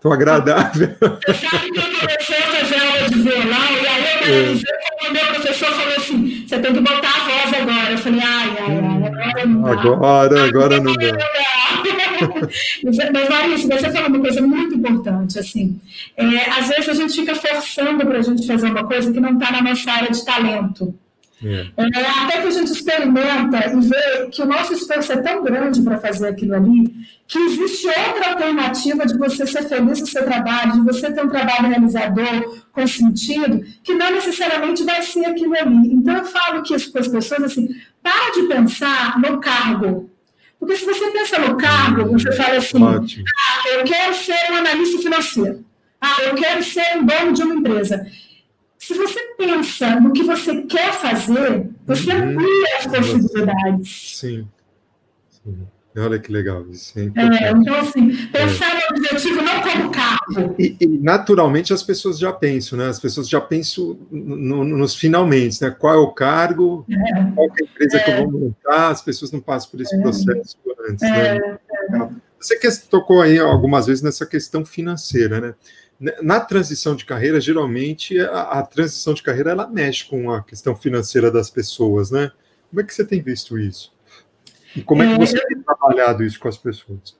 tão 0.00 0.12
agradável. 0.12 0.94
Você 1.26 1.46
sabe 1.48 1.70
que 1.70 1.78
eu 1.78 2.00
comecei 2.00 2.38
a 2.38 2.42
fazer 2.42 2.76
aula 2.76 3.08
de 3.08 3.22
violão, 3.22 3.72
e 3.82 3.86
aí 3.86 4.04
eu 4.28 4.58
é. 5.06 5.08
o 5.08 5.12
meu 5.12 5.26
professor 5.26 5.68
falou 5.68 5.96
assim: 5.96 6.46
você 6.46 6.58
tem 6.58 6.72
que 6.72 6.80
botar 6.80 7.08
a 7.08 7.24
voz 7.24 7.54
agora. 7.60 7.90
Eu 7.90 7.98
falei, 7.98 8.20
ai, 8.20 8.56
ai, 8.60 8.78
ai, 8.78 9.08
agora 9.08 9.46
não 9.46 9.62
dá. 9.62 9.70
Agora, 9.70 10.44
agora 10.44 10.80
não 10.80 10.94
dá. 10.94 11.53
Mas, 13.12 13.28
Larissa, 13.28 13.68
você 13.68 13.90
falou 13.90 14.08
uma 14.08 14.20
coisa 14.20 14.42
muito 14.42 14.74
importante, 14.74 15.38
assim, 15.38 15.80
é, 16.16 16.50
às 16.50 16.68
vezes 16.68 16.88
a 16.88 16.94
gente 16.94 17.14
fica 17.14 17.34
forçando 17.34 18.04
para 18.06 18.18
a 18.18 18.22
gente 18.22 18.46
fazer 18.46 18.66
uma 18.68 18.84
coisa 18.84 19.12
que 19.12 19.20
não 19.20 19.34
está 19.34 19.50
na 19.52 19.62
nossa 19.62 19.90
área 19.90 20.10
de 20.10 20.24
talento. 20.24 20.94
É. 21.44 21.66
É, 21.76 22.06
até 22.22 22.40
que 22.40 22.48
a 22.48 22.50
gente 22.50 22.72
experimenta 22.72 23.66
e 23.66 23.80
vê 23.80 24.28
que 24.30 24.42
o 24.42 24.46
nosso 24.46 24.72
esforço 24.72 25.12
é 25.12 25.16
tão 25.16 25.42
grande 25.42 25.82
para 25.82 25.98
fazer 25.98 26.28
aquilo 26.28 26.54
ali, 26.54 26.90
que 27.26 27.38
existe 27.38 27.86
outra 27.86 28.32
alternativa 28.32 29.04
de 29.04 29.18
você 29.18 29.46
ser 29.46 29.68
feliz 29.68 30.00
no 30.00 30.06
seu 30.06 30.24
trabalho, 30.24 30.72
de 30.72 30.80
você 30.80 31.12
ter 31.12 31.24
um 31.24 31.28
trabalho 31.28 31.68
realizador, 31.68 32.62
com 32.72 32.86
sentido, 32.86 33.62
que 33.82 33.94
não 33.94 34.12
necessariamente 34.12 34.84
vai 34.84 35.02
ser 35.02 35.26
aquilo 35.26 35.54
ali. 35.54 35.92
Então 35.92 36.16
eu 36.16 36.24
falo 36.24 36.62
que 36.62 36.74
para 36.90 37.00
as 37.00 37.08
pessoas 37.08 37.42
assim, 37.42 37.68
para 38.02 38.32
de 38.32 38.42
pensar 38.42 39.18
no 39.20 39.38
cargo, 39.40 40.10
porque 40.58 40.76
se 40.76 40.84
você 40.84 41.10
pensa 41.10 41.38
no 41.38 41.56
cargo, 41.56 42.12
você 42.12 42.32
fala 42.32 42.56
assim: 42.56 42.82
Ótimo. 42.82 43.24
ah, 43.38 43.68
eu 43.70 43.84
quero 43.84 44.14
ser 44.14 44.52
um 44.52 44.56
analista 44.56 45.02
financeiro. 45.02 45.64
Ah, 46.00 46.22
eu 46.22 46.34
quero 46.34 46.62
ser 46.62 46.96
um 46.96 47.06
dono 47.06 47.32
de 47.32 47.42
uma 47.42 47.54
empresa. 47.54 48.06
Se 48.78 48.92
você 48.94 49.18
pensa 49.38 49.98
no 50.00 50.12
que 50.12 50.22
você 50.22 50.62
quer 50.62 50.92
fazer, 50.92 51.70
você 51.86 52.12
uhum. 52.12 52.30
amplia 52.30 52.78
as 52.78 52.86
possibilidades. 52.86 54.18
Sim. 54.18 54.48
Sim. 55.30 55.66
Olha 55.96 56.18
que 56.18 56.32
legal 56.32 56.66
isso. 56.68 56.98
É, 56.98 57.02
é 57.02 57.50
então, 57.52 57.74
assim, 57.76 58.26
pensar 58.26 58.76
é. 58.76 58.90
no 58.90 58.98
objetivo 58.98 59.42
não 59.42 59.62
como 59.62 59.90
cargo. 59.92 60.56
E, 60.58 60.76
e, 60.80 60.86
naturalmente 60.86 61.72
as 61.72 61.84
pessoas 61.84 62.18
já 62.18 62.32
pensam, 62.32 62.76
né? 62.76 62.88
As 62.88 62.98
pessoas 62.98 63.28
já 63.28 63.40
pensam 63.40 63.96
no, 64.10 64.64
no, 64.64 64.78
nos 64.78 64.96
finalmente, 64.96 65.62
né? 65.62 65.70
Qual 65.70 65.94
é 65.94 65.96
o 65.96 66.10
cargo, 66.10 66.84
é. 66.90 67.32
qual 67.32 67.46
é 67.46 67.50
a 67.50 67.64
empresa 67.64 68.00
que 68.00 68.10
eu 68.10 68.16
vou 68.16 68.40
é. 68.40 68.44
montar, 68.44 68.88
as 68.88 69.02
pessoas 69.02 69.30
não 69.30 69.40
passam 69.40 69.70
por 69.70 69.80
esse 69.80 69.94
é. 69.94 70.00
processo 70.00 70.56
antes, 70.88 71.02
né? 71.02 71.40
Você 72.40 72.58
que 72.58 72.70
tocou 72.88 73.22
aí 73.22 73.38
algumas 73.38 73.86
vezes 73.86 74.02
nessa 74.02 74.26
questão 74.26 74.66
financeira, 74.66 75.40
né? 75.40 75.54
Na 76.22 76.40
transição 76.40 76.96
de 76.96 77.04
carreira, 77.04 77.40
geralmente 77.40 78.18
a, 78.18 78.42
a 78.58 78.62
transição 78.62 79.14
de 79.14 79.22
carreira 79.22 79.52
ela 79.52 79.68
mexe 79.68 80.04
com 80.04 80.30
a 80.32 80.42
questão 80.42 80.74
financeira 80.74 81.30
das 81.30 81.48
pessoas, 81.50 82.10
né? 82.10 82.32
Como 82.68 82.80
é 82.80 82.84
que 82.84 82.92
você 82.92 83.04
tem 83.04 83.22
visto 83.22 83.56
isso? 83.56 83.93
E 84.76 84.82
como 84.82 85.02
é 85.02 85.12
que 85.12 85.18
você 85.18 85.38
é, 85.38 85.46
tem 85.46 85.62
trabalhado 85.62 86.24
isso 86.24 86.38
com 86.38 86.48
as 86.48 86.56
pessoas? 86.56 87.16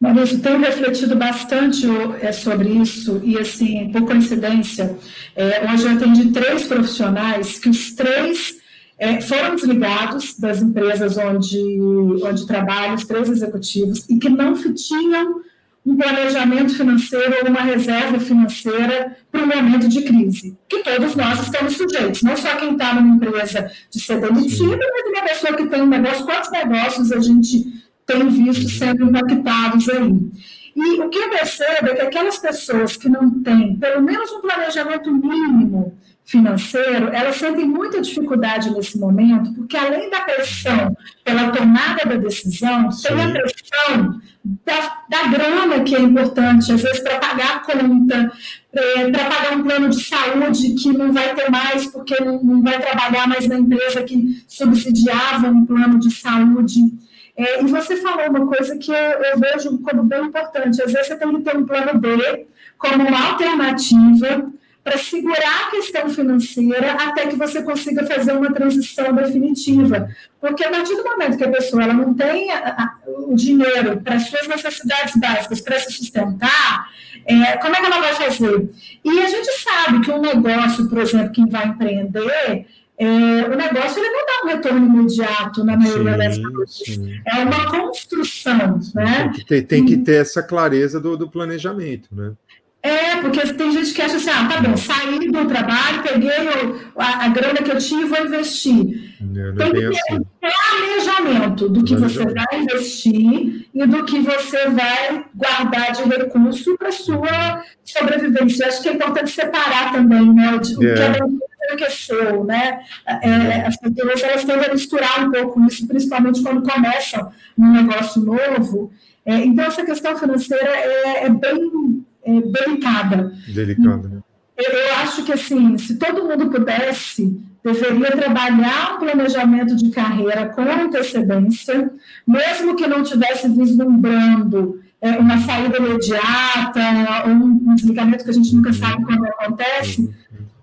Maurício, 0.00 0.40
tenho 0.40 0.58
refletido 0.58 1.16
bastante 1.16 1.86
é, 2.20 2.30
sobre 2.30 2.68
isso 2.68 3.20
e, 3.24 3.36
assim, 3.36 3.90
por 3.90 4.06
coincidência, 4.06 4.96
é, 5.34 5.72
hoje 5.72 5.84
eu 5.84 5.92
atendi 5.92 6.30
três 6.30 6.64
profissionais 6.64 7.58
que 7.58 7.68
os 7.68 7.92
três 7.94 8.58
é, 8.96 9.20
foram 9.20 9.56
desligados 9.56 10.38
das 10.38 10.62
empresas 10.62 11.16
onde, 11.16 11.80
onde 12.22 12.46
trabalham, 12.46 12.94
os 12.94 13.04
três 13.04 13.28
executivos, 13.28 14.08
e 14.08 14.18
que 14.18 14.28
não 14.28 14.54
tinham 14.54 15.40
um 15.84 15.96
planejamento 15.96 16.74
financeiro 16.74 17.36
ou 17.42 17.48
uma 17.48 17.62
reserva 17.62 18.18
financeira 18.20 19.16
para 19.30 19.42
o 19.42 19.46
momento 19.46 19.88
de 19.88 20.02
crise, 20.02 20.56
que 20.68 20.82
todos 20.82 21.14
nós 21.14 21.40
estamos 21.40 21.76
sujeitos, 21.76 22.22
não 22.22 22.36
só 22.36 22.56
quem 22.56 22.72
está 22.72 22.94
numa 22.94 23.16
empresa 23.16 23.70
de 23.90 24.00
ser 24.00 24.20
demitido, 24.20 24.78
mas 24.78 25.06
uma 25.06 25.22
pessoa 25.28 25.54
que 25.54 25.66
tem 25.66 25.82
um 25.82 25.86
negócio, 25.86 26.24
quantos 26.24 26.50
negócios 26.50 27.12
a 27.12 27.20
gente 27.20 27.64
tem 28.04 28.28
visto 28.28 28.68
sendo 28.70 29.04
impactados 29.04 29.88
aí. 29.88 30.30
E 30.76 31.00
o 31.00 31.08
que 31.08 31.18
eu 31.18 31.30
percebo 31.30 31.88
é 31.88 31.94
que 31.94 32.02
aquelas 32.02 32.38
pessoas 32.38 32.96
que 32.96 33.08
não 33.08 33.42
têm 33.42 33.76
pelo 33.76 34.02
menos 34.02 34.30
um 34.30 34.40
planejamento 34.40 35.10
mínimo 35.10 35.98
financeiro, 36.28 37.08
elas 37.08 37.36
sentem 37.36 37.64
muita 37.64 38.02
dificuldade 38.02 38.70
nesse 38.70 38.98
momento, 38.98 39.50
porque 39.54 39.74
além 39.74 40.10
da 40.10 40.20
pressão 40.20 40.94
pela 41.24 41.50
tomada 41.50 42.04
da 42.04 42.16
decisão, 42.16 42.90
Sim. 42.90 43.08
tem 43.08 43.22
a 43.22 43.30
pressão 43.30 44.20
da, 44.44 45.02
da 45.08 45.28
grana 45.28 45.82
que 45.82 45.96
é 45.96 46.00
importante, 46.00 46.70
às 46.70 46.82
vezes 46.82 47.00
para 47.00 47.18
pagar 47.18 47.56
a 47.56 47.58
conta, 47.60 48.30
é, 48.74 49.10
para 49.10 49.24
pagar 49.24 49.56
um 49.56 49.62
plano 49.62 49.88
de 49.88 50.04
saúde 50.04 50.74
que 50.74 50.92
não 50.92 51.14
vai 51.14 51.34
ter 51.34 51.50
mais, 51.50 51.86
porque 51.86 52.22
não, 52.22 52.42
não 52.42 52.62
vai 52.62 52.78
trabalhar 52.78 53.26
mais 53.26 53.48
na 53.48 53.58
empresa 53.58 54.02
que 54.02 54.44
subsidiava 54.46 55.48
um 55.48 55.64
plano 55.64 55.98
de 55.98 56.10
saúde. 56.10 56.92
É, 57.38 57.62
e 57.62 57.66
você 57.68 57.96
falou 57.96 58.28
uma 58.28 58.46
coisa 58.46 58.76
que 58.76 58.90
eu, 58.90 58.96
eu, 58.96 59.38
vejo 59.38 59.78
como 59.78 60.02
bem 60.02 60.26
importante. 60.26 60.82
Às 60.82 60.92
vezes 60.92 61.06
você 61.06 61.16
tem 61.16 61.36
que 61.36 61.40
ter 61.40 61.56
um 61.56 61.64
plano 61.64 61.98
B 61.98 62.46
como 62.76 63.08
uma 63.08 63.30
alternativa 63.30 64.52
para 64.88 64.96
segurar 64.96 65.66
a 65.66 65.70
questão 65.70 66.08
financeira 66.08 66.92
até 66.92 67.26
que 67.26 67.36
você 67.36 67.62
consiga 67.62 68.06
fazer 68.06 68.32
uma 68.32 68.50
transição 68.50 69.14
definitiva. 69.14 70.08
Porque 70.40 70.64
a 70.64 70.70
partir 70.70 70.96
do 70.96 71.04
momento 71.04 71.36
que 71.36 71.44
a 71.44 71.50
pessoa 71.50 71.82
ela 71.82 71.92
não 71.92 72.14
tem 72.14 72.50
a, 72.50 72.70
a, 72.70 72.94
o 73.06 73.34
dinheiro 73.34 74.00
para 74.00 74.14
as 74.14 74.28
suas 74.28 74.48
necessidades 74.48 75.14
básicas 75.16 75.60
para 75.60 75.78
se 75.78 75.92
sustentar, 75.92 76.88
é, 77.26 77.58
como 77.58 77.76
é 77.76 77.80
que 77.80 77.86
ela 77.86 78.00
vai 78.00 78.14
fazer? 78.14 78.70
E 79.04 79.20
a 79.20 79.28
gente 79.28 79.50
sabe 79.60 80.00
que 80.00 80.10
um 80.10 80.22
negócio, 80.22 80.88
por 80.88 80.98
exemplo, 80.98 81.32
quem 81.32 81.46
vai 81.46 81.66
empreender, 81.66 82.66
é, 82.96 83.06
o 83.06 83.56
negócio 83.56 84.02
ele 84.02 84.10
não 84.10 84.26
dá 84.26 84.44
um 84.44 84.48
retorno 84.48 84.86
imediato 84.86 85.64
na 85.64 85.76
maioria 85.76 86.12
sim, 86.12 86.18
das 86.18 86.36
vezes. 86.38 87.20
É 87.26 87.44
uma 87.44 87.70
construção. 87.70 88.80
Né? 88.94 89.22
Tem 89.22 89.32
que 89.32 89.44
ter, 89.44 89.62
tem 89.62 89.84
que 89.84 89.96
ter 89.98 90.22
essa 90.22 90.42
clareza 90.42 90.98
do, 90.98 91.14
do 91.16 91.28
planejamento, 91.28 92.08
né? 92.10 92.32
É, 92.80 93.16
porque 93.20 93.40
tem 93.54 93.72
gente 93.72 93.92
que 93.92 94.00
acha 94.00 94.16
assim, 94.16 94.30
ah, 94.30 94.48
tá 94.48 94.60
bom, 94.60 94.76
saí 94.76 95.18
do 95.18 95.46
trabalho, 95.46 96.02
peguei 96.02 96.30
o, 96.30 96.80
a, 96.96 97.24
a, 97.24 97.28
grana 97.28 97.56
que 97.56 97.70
eu 97.72 97.78
tinha 97.78 98.02
e 98.02 98.04
vou 98.04 98.24
investir. 98.24 99.16
Não 99.20 99.56
tem 99.56 99.72
que 99.72 99.80
ter 99.80 99.86
assim. 99.88 100.14
um 100.14 100.24
planejamento 100.40 101.68
do 101.68 101.82
que 101.82 101.96
você 101.96 102.24
vai 102.24 102.60
investir 102.60 103.66
e 103.74 103.86
do 103.86 104.04
que 104.04 104.20
você 104.20 104.68
vai 104.70 105.24
guardar 105.34 105.90
de 105.90 106.04
recurso 106.04 106.78
para 106.78 106.92
sua 106.92 107.64
sobrevivência. 107.84 108.62
Eu 108.62 108.68
acho 108.68 108.82
que 108.82 108.88
é 108.88 108.92
importante 108.92 109.30
separar 109.30 109.92
também, 109.92 110.32
né, 110.32 110.52
o, 110.54 110.78
o 110.78 110.82
yeah. 110.84 111.14
que 111.14 111.22
é 111.22 111.74
o 111.74 111.76
que 111.76 111.84
é 111.84 111.90
seu, 111.90 112.44
né? 112.44 112.80
É, 113.06 113.66
as 113.66 113.76
pessoas 113.76 114.22
elas 114.22 114.44
tendem 114.44 114.70
a 114.70 114.72
misturar 114.72 115.26
um 115.26 115.30
pouco 115.30 115.60
isso, 115.66 115.86
principalmente 115.86 116.42
quando 116.42 116.62
começam 116.62 117.30
um 117.58 117.72
negócio 117.72 118.22
novo. 118.22 118.90
É, 119.26 119.34
então, 119.44 119.66
essa 119.66 119.84
questão 119.84 120.16
financeira 120.16 120.70
é, 120.70 121.24
é 121.24 121.28
bem 121.28 122.06
é, 122.24 122.40
delicada. 122.40 123.32
Delicada, 123.48 124.08
né? 124.08 124.20
Eu, 124.56 124.72
eu 124.72 124.94
acho 124.96 125.24
que, 125.24 125.32
assim, 125.32 125.78
se 125.78 125.96
todo 125.96 126.24
mundo 126.24 126.50
pudesse, 126.50 127.40
deveria 127.62 128.16
trabalhar 128.16 128.94
um 128.94 128.98
planejamento 128.98 129.76
de 129.76 129.90
carreira 129.90 130.46
com 130.46 130.62
antecedência, 130.62 131.90
mesmo 132.26 132.74
que 132.74 132.86
não 132.86 133.02
tivesse 133.02 133.48
vislumbrando 133.48 134.80
é, 135.00 135.10
uma 135.12 135.38
saída 135.38 135.78
imediata, 135.78 136.80
ou 137.26 137.30
um 137.30 137.74
desligamento 137.74 138.24
que 138.24 138.30
a 138.30 138.34
gente 138.34 138.54
nunca 138.54 138.72
sabe 138.72 139.04
quando 139.04 139.24
acontece, 139.26 140.12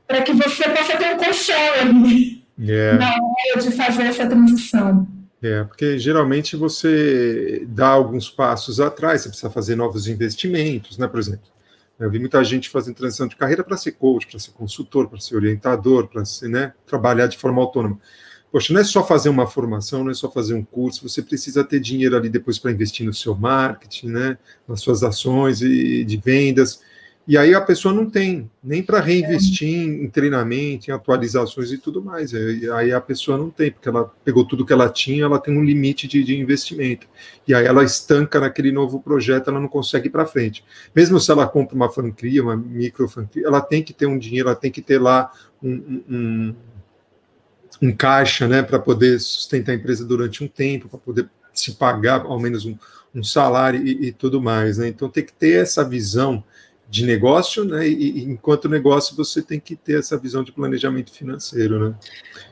para 0.08 0.22
que 0.22 0.34
você 0.34 0.64
possa 0.70 0.98
ter 0.98 1.16
um 1.16 1.18
colchão 1.18 1.74
ali 1.82 2.44
yeah. 2.60 3.00
na 3.00 3.12
hora 3.12 3.62
de 3.62 3.72
fazer 3.72 4.04
essa 4.04 4.28
transição. 4.28 5.08
É, 5.46 5.64
porque 5.64 6.00
geralmente 6.00 6.56
você 6.56 7.64
dá 7.68 7.90
alguns 7.90 8.32
passos 8.32 8.80
atrás, 8.80 9.22
você 9.22 9.30
precisa 9.30 9.52
fazer 9.52 9.76
novos 9.76 10.08
investimentos, 10.08 10.98
né? 10.98 11.08
Por 11.08 11.20
exemplo, 11.20 11.46
eu 12.00 12.10
vi 12.10 12.18
muita 12.18 12.44
gente 12.44 12.68
fazendo 12.68 12.96
transição 12.96 13.28
de 13.28 13.36
carreira 13.36 13.64
para 13.64 13.78
ser 13.78 13.92
coach, 13.92 14.26
para 14.26 14.40
ser 14.40 14.50
consultor, 14.54 15.08
para 15.08 15.20
ser 15.20 15.36
orientador, 15.36 16.08
para 16.08 16.26
ser, 16.26 16.50
né, 16.50 16.74
trabalhar 16.88 17.28
de 17.28 17.38
forma 17.38 17.62
autônoma. 17.62 18.00
poxa, 18.52 18.74
não 18.74 18.82
é 18.82 18.84
só 18.84 19.06
fazer 19.06 19.30
uma 19.30 19.46
formação, 19.46 20.04
não 20.04 20.10
é 20.10 20.16
só 20.16 20.32
fazer 20.32 20.56
um 20.56 20.64
curso, 20.64 21.08
você 21.08 21.22
precisa 21.22 21.64
ter 21.64 21.80
dinheiro 21.80 22.18
ali 22.18 22.28
depois 22.28 22.58
para 22.58 22.72
investir 22.72 23.06
no 23.06 23.14
seu 23.14 23.36
marketing, 23.36 24.08
né, 24.08 24.38
nas 24.68 24.82
suas 24.82 25.04
ações 25.04 25.62
e 25.62 26.04
de 26.04 26.18
vendas. 26.18 26.82
E 27.28 27.40
aí 27.40 27.56
a 27.56 27.62
pessoa 27.62 27.92
não 27.92 28.08
tem 28.08 28.50
nem 28.64 28.84
para 28.84 29.00
reinvestir 29.00 29.68
em 29.68 30.08
treinamento, 30.08 30.90
em 30.90 30.94
atualizações 30.94 31.72
e 31.72 31.78
tudo 31.78 32.00
mais. 32.00 32.34
E 32.34 32.70
aí 32.72 32.94
a 32.94 33.02
pessoa 33.02 33.36
não 33.36 33.50
tem, 33.50 33.72
porque 33.72 33.90
ela 33.90 34.12
pegou 34.24 34.46
tudo 34.46 34.64
que 34.64 34.72
ela 34.72 34.88
tinha, 34.90 35.24
ela 35.24 35.40
tem 35.40 35.58
um 35.58 35.64
limite 35.64 36.08
de, 36.08 36.24
de 36.24 36.38
investimento. 36.38 37.08
E 37.48 37.54
aí 37.54 37.66
ela 37.66 37.84
estanca 37.84 38.40
naquele 38.40 38.72
novo 38.72 39.02
projeto, 39.02 39.50
ela 39.50 39.60
não 39.60 39.68
consegue 39.68 40.08
ir 40.08 40.12
para 40.12 40.28
frente. 40.28 40.64
Mesmo 40.96 41.20
se 41.20 41.32
ela 41.32 41.48
compra 41.48 41.76
uma 41.76 41.90
franquia, 41.90 42.44
uma 42.44 42.56
micro 42.56 43.08
franquia, 43.08 43.44
ela 43.44 43.60
tem 43.60 43.82
que 43.82 43.94
ter 43.94 44.06
um 44.06 44.20
dinheiro, 44.20 44.50
ela 44.50 44.56
tem 44.56 44.72
que 44.72 44.82
ter 44.82 45.02
lá 45.02 45.32
um, 45.64 46.04
um, 46.08 46.56
um 47.82 47.92
caixa, 47.92 48.48
né, 48.48 48.62
para 48.62 48.78
poder 48.78 49.20
sustentar 49.20 49.72
a 49.72 49.76
empresa 49.76 50.06
durante 50.06 50.44
um 50.44 50.48
tempo, 50.48 50.88
para 50.88 51.00
poder 51.00 51.28
se 51.52 51.72
pagar 51.72 52.22
ao 52.22 52.40
menos 52.40 52.66
um, 52.66 52.78
um 53.16 53.24
salário 53.24 53.84
e, 53.84 54.08
e 54.08 54.12
tudo 54.12 54.40
mais. 54.40 54.78
Né? 54.78 54.90
Então 54.90 55.10
tem 55.10 55.26
que 55.26 55.34
ter 55.34 55.62
essa 55.62 55.84
visão 55.84 56.44
de 56.90 57.06
negócio, 57.06 57.66
né? 57.66 57.88
E, 57.88 58.20
e, 58.20 58.24
enquanto 58.24 58.70
negócio 58.70 59.16
você 59.16 59.42
tem 59.42 59.60
que 59.60 59.76
ter 59.76 60.00
essa 60.00 60.18
visão 60.18 60.44
de 60.44 60.52
planejamento 60.52 61.12
financeiro, 61.12 61.90
né? 61.90 61.96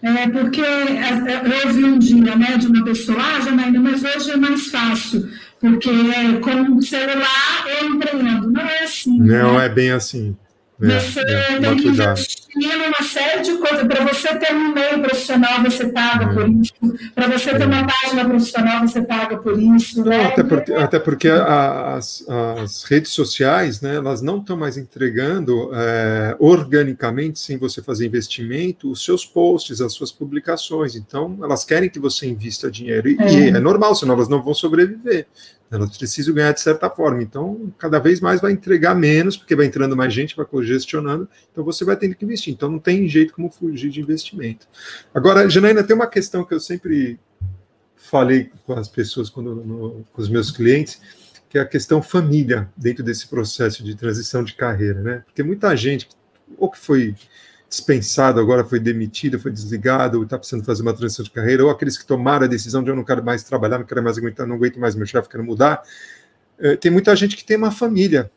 É 0.01 0.27
porque 0.29 0.61
eu 0.61 1.67
ouvi 1.67 1.83
um 1.83 1.99
dia, 1.99 2.35
né, 2.35 2.57
de 2.57 2.67
uma 2.67 2.83
pessoa, 2.83 3.17
ah, 3.19 3.41
Janaína, 3.41 3.79
mas 3.79 4.03
hoje 4.03 4.31
é 4.31 4.37
mais 4.37 4.67
fácil, 4.67 5.29
porque 5.59 5.89
com 6.41 6.75
o 6.75 6.81
celular 6.81 7.65
eu 7.79 7.89
empreendo. 7.89 8.51
Não 8.51 8.61
é 8.61 8.83
assim. 8.83 9.17
Não 9.19 9.57
né? 9.57 9.65
é 9.65 9.69
bem 9.69 9.91
assim. 9.91 10.35
É, 10.83 10.99
você 10.99 11.19
é, 11.21 11.59
tem 11.59 11.77
que 11.77 11.87
investir 11.87 12.43
numa 12.55 13.07
série 13.07 13.41
de 13.41 13.57
coisas. 13.57 13.87
Para 13.87 14.05
você 14.05 14.35
ter 14.35 14.53
um 14.53 14.71
e-mail 14.71 15.01
profissional, 15.01 15.63
você 15.63 15.87
paga 15.87 16.25
é. 16.25 16.33
por 16.33 16.49
isso. 16.49 16.73
Para 17.15 17.27
você 17.27 17.57
ter 17.57 17.65
uma 17.65 17.87
página 17.87 18.25
profissional, 18.25 18.87
você 18.87 19.01
paga 19.01 19.37
por 19.37 19.59
isso. 19.59 20.03
Né? 20.03 20.25
Até 20.25 20.43
porque, 20.43 20.73
até 20.73 20.99
porque 20.99 21.29
as, 21.29 22.25
as 22.27 22.83
redes 22.83 23.11
sociais, 23.11 23.81
né, 23.81 23.95
elas 23.95 24.21
não 24.21 24.39
estão 24.39 24.57
mais 24.57 24.77
entregando 24.77 25.71
é, 25.73 26.35
organicamente, 26.37 27.39
sem 27.39 27.57
você 27.57 27.81
fazer 27.81 28.05
investimento, 28.05 28.91
os 28.91 29.03
seus 29.03 29.25
posts, 29.25 29.79
as 29.79 29.93
suas 29.93 30.11
publicações. 30.11 30.95
Então, 30.95 31.37
elas 31.41 31.63
querem 31.63 31.89
que 31.89 31.99
você 31.99 32.27
invista 32.27 32.69
dinheiro. 32.69 33.09
E 33.09 33.17
é, 33.19 33.33
e 33.33 33.49
é 33.49 33.59
normal, 33.59 33.95
senão 33.95 34.15
elas 34.15 34.27
não 34.27 34.43
vão 34.43 34.53
sobreviver. 34.53 35.27
Elas 35.73 35.97
precisam 35.97 36.33
ganhar 36.33 36.51
de 36.51 36.61
certa 36.61 36.89
forma. 36.89 37.21
Então, 37.23 37.73
cada 37.77 37.99
vez 37.99 38.19
mais 38.19 38.39
vai 38.39 38.51
entregar 38.51 38.93
menos, 38.93 39.35
porque 39.35 39.55
vai 39.55 39.65
entrando 39.65 39.95
mais 39.97 40.13
gente, 40.13 40.35
vai 40.35 40.45
congestionando. 40.45 41.27
Então, 41.51 41.63
você 41.63 41.83
vai 41.83 41.97
tendo 41.97 42.15
que 42.15 42.23
investir. 42.23 42.53
Então, 42.53 42.69
não 42.69 42.79
tem 42.79 43.07
jeito 43.07 43.33
como 43.33 43.49
fugir 43.49 43.89
de 43.89 43.99
investimento. 43.99 44.67
Agora, 45.13 45.49
Janaína, 45.49 45.83
tem 45.83 45.95
uma 45.95 46.07
questão 46.07 46.45
que 46.45 46.53
eu 46.53 46.59
sempre 46.59 47.19
falei 47.95 48.51
com 48.65 48.73
as 48.73 48.87
pessoas, 48.87 49.29
quando, 49.29 49.55
no, 49.55 50.05
com 50.13 50.21
os 50.21 50.29
meus 50.29 50.51
clientes, 50.51 51.01
que 51.49 51.57
é 51.57 51.61
a 51.61 51.65
questão 51.65 52.01
família 52.01 52.69
dentro 52.75 53.03
desse 53.03 53.27
processo 53.27 53.83
de 53.83 53.95
transição 53.95 54.43
de 54.43 54.53
carreira, 54.53 55.01
né? 55.01 55.23
Porque 55.25 55.41
muita 55.41 55.75
gente, 55.75 56.07
ou 56.57 56.69
que 56.69 56.79
foi 56.79 57.15
dispensado, 57.73 58.39
agora 58.39 58.63
foi 58.63 58.79
demitido, 58.79 59.39
foi 59.39 59.51
desligado, 59.51 60.21
está 60.21 60.37
precisando 60.37 60.63
fazer 60.63 60.83
uma 60.83 60.93
transição 60.93 61.25
de 61.25 61.31
carreira, 61.31 61.63
ou 61.63 61.71
aqueles 61.71 61.97
que 61.97 62.05
tomaram 62.05 62.45
a 62.45 62.47
decisão 62.47 62.83
de 62.83 62.91
eu 62.91 62.95
não 62.95 63.03
quero 63.03 63.25
mais 63.25 63.43
trabalhar, 63.43 63.79
não 63.79 63.85
quero 63.85 64.03
mais 64.03 64.15
aguentar, 64.15 64.45
não 64.45 64.55
aguento 64.55 64.79
mais 64.79 64.93
meu 64.95 65.07
chefe, 65.07 65.27
quero 65.27 65.43
mudar. 65.43 65.81
É, 66.59 66.75
tem 66.75 66.91
muita 66.91 67.15
gente 67.15 67.35
que 67.35 67.43
tem 67.43 67.57
uma 67.57 67.71
família, 67.71 68.31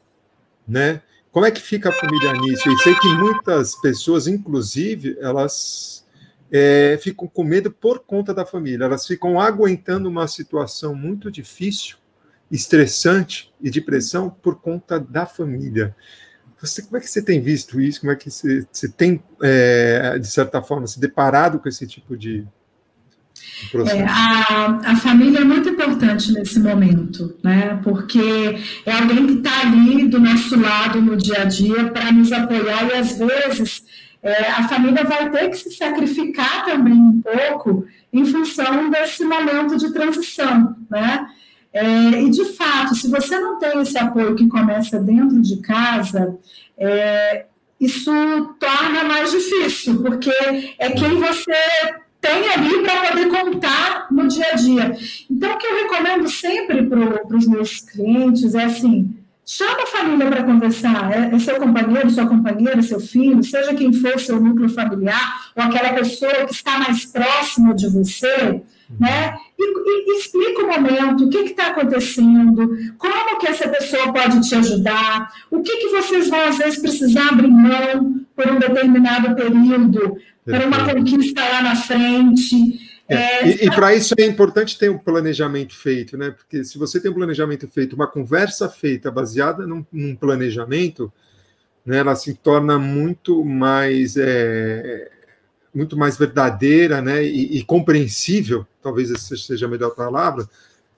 né? 0.66 1.02
Como 1.30 1.44
é 1.44 1.50
que 1.50 1.60
fica 1.60 1.90
a 1.90 1.92
família 1.92 2.32
nisso? 2.32 2.66
E 2.66 2.78
sei 2.78 2.94
que 2.94 3.08
muitas 3.08 3.74
pessoas, 3.74 4.26
inclusive, 4.26 5.18
elas 5.20 6.06
é, 6.50 6.98
ficam 7.02 7.28
com 7.28 7.44
medo 7.44 7.70
por 7.70 7.98
conta 7.98 8.32
da 8.32 8.46
família, 8.46 8.86
elas 8.86 9.06
ficam 9.06 9.38
aguentando 9.38 10.08
uma 10.08 10.26
situação 10.26 10.94
muito 10.94 11.30
difícil, 11.30 11.98
estressante 12.50 13.52
e 13.60 13.68
de 13.68 13.82
pressão 13.82 14.30
por 14.30 14.62
conta 14.62 14.98
da 14.98 15.26
família. 15.26 15.94
Você, 16.60 16.82
como 16.82 16.96
é 16.96 17.00
que 17.00 17.08
você 17.08 17.22
tem 17.22 17.40
visto 17.40 17.80
isso? 17.80 18.00
Como 18.00 18.12
é 18.12 18.16
que 18.16 18.30
você, 18.30 18.66
você 18.70 18.88
tem, 18.88 19.22
é, 19.42 20.18
de 20.18 20.26
certa 20.26 20.62
forma, 20.62 20.86
se 20.86 20.98
deparado 20.98 21.58
com 21.58 21.68
esse 21.68 21.86
tipo 21.86 22.16
de, 22.16 22.46
é, 23.86 24.02
a, 24.02 24.92
a, 24.92 24.96
família 24.96 25.40
é 25.40 25.44
muito 25.44 25.68
importante 25.68 26.32
nesse 26.32 26.58
momento, 26.60 27.38
né? 27.42 27.80
Porque 27.82 28.58
é 28.84 28.92
alguém 28.92 29.26
que 29.26 29.32
está 29.34 29.60
ali 29.62 30.08
do 30.08 30.20
nosso 30.20 30.58
lado 30.58 31.00
no 31.00 31.16
dia 31.16 31.42
a 31.42 31.44
dia 31.44 31.86
para 31.90 32.12
nos 32.12 32.32
apoiar 32.32 32.86
e 32.86 32.92
às 32.92 33.18
vezes 33.18 33.84
é, 34.22 34.50
a 34.50 34.68
família 34.68 35.04
vai 35.04 35.30
ter 35.30 35.48
que 35.50 35.56
se 35.56 35.70
sacrificar 35.70 36.64
também 36.64 36.94
um 36.94 37.22
pouco 37.22 37.86
em 38.12 38.24
função 38.26 38.90
desse 38.90 39.24
momento 39.24 39.76
de 39.76 39.92
transição, 39.92 40.76
né? 40.90 41.26
É, 41.76 42.22
e, 42.22 42.30
de 42.30 42.44
fato, 42.46 42.94
se 42.94 43.06
você 43.06 43.38
não 43.38 43.58
tem 43.58 43.82
esse 43.82 43.98
apoio 43.98 44.34
que 44.34 44.48
começa 44.48 44.98
dentro 44.98 45.42
de 45.42 45.58
casa, 45.58 46.38
é, 46.78 47.44
isso 47.78 48.10
torna 48.58 49.04
mais 49.04 49.30
difícil, 49.30 50.02
porque 50.02 50.32
é 50.78 50.90
quem 50.92 51.20
você 51.20 51.52
tem 52.18 52.48
ali 52.48 52.82
para 52.82 53.10
poder 53.10 53.28
contar 53.28 54.06
no 54.10 54.26
dia 54.26 54.46
a 54.52 54.54
dia. 54.54 54.96
Então, 55.30 55.52
o 55.52 55.58
que 55.58 55.66
eu 55.66 55.76
recomendo 55.82 56.26
sempre 56.30 56.82
para 56.86 57.36
os 57.36 57.46
meus 57.46 57.80
clientes 57.80 58.54
é 58.54 58.64
assim: 58.64 59.14
chama 59.44 59.82
a 59.82 59.86
família 59.86 60.28
para 60.28 60.44
conversar. 60.44 61.12
É, 61.12 61.34
é, 61.34 61.38
seu 61.38 61.56
companheiro, 61.56 62.08
sua 62.08 62.26
companheira, 62.26 62.80
seu 62.80 63.00
filho, 63.00 63.42
seja 63.42 63.74
quem 63.74 63.92
for 63.92 64.18
seu 64.18 64.40
núcleo 64.40 64.70
familiar, 64.70 65.50
ou 65.54 65.62
aquela 65.62 65.92
pessoa 65.92 66.46
que 66.46 66.54
está 66.54 66.78
mais 66.78 67.04
próxima 67.04 67.74
de 67.74 67.86
você 67.86 68.62
né? 68.98 69.36
E, 69.58 69.64
e, 69.64 70.18
explica 70.18 70.62
o 70.62 70.66
momento, 70.66 71.24
o 71.24 71.30
que 71.30 71.38
está 71.38 71.68
acontecendo, 71.68 72.76
como 72.98 73.38
que 73.38 73.48
essa 73.48 73.68
pessoa 73.68 74.12
pode 74.12 74.40
te 74.48 74.54
ajudar, 74.54 75.32
o 75.50 75.62
que, 75.62 75.76
que 75.76 75.88
vocês 75.88 76.28
vão 76.28 76.40
às 76.48 76.58
vezes 76.58 76.78
precisar 76.78 77.28
abrir 77.28 77.48
mão 77.48 78.24
por 78.34 78.48
um 78.50 78.58
determinado 78.58 79.34
período, 79.34 80.16
para 80.44 80.66
uma 80.66 80.92
conquista 80.92 81.40
lá 81.40 81.62
na 81.62 81.76
frente. 81.76 82.80
É, 83.08 83.14
é, 83.14 83.48
e, 83.48 83.66
e 83.66 83.70
para 83.70 83.94
isso 83.94 84.14
é 84.18 84.24
importante 84.24 84.78
ter 84.78 84.90
um 84.90 84.98
planejamento 84.98 85.76
feito, 85.76 86.16
né? 86.16 86.30
Porque 86.30 86.64
se 86.64 86.78
você 86.78 87.00
tem 87.00 87.10
um 87.10 87.14
planejamento 87.14 87.68
feito, 87.68 87.94
uma 87.94 88.06
conversa 88.06 88.68
feita 88.68 89.10
baseada 89.10 89.66
num, 89.66 89.84
num 89.92 90.14
planejamento, 90.14 91.12
né, 91.84 91.98
ela 91.98 92.16
se 92.16 92.34
torna 92.34 92.78
muito 92.78 93.44
mais 93.44 94.16
é, 94.16 95.08
muito 95.76 95.96
mais 95.96 96.16
verdadeira 96.16 97.02
né, 97.02 97.22
e, 97.22 97.58
e, 97.58 97.62
compreensível, 97.62 98.66
talvez 98.82 99.10
essa 99.10 99.36
seja 99.36 99.66
a 99.66 99.68
melhor 99.68 99.90
palavra, 99.90 100.48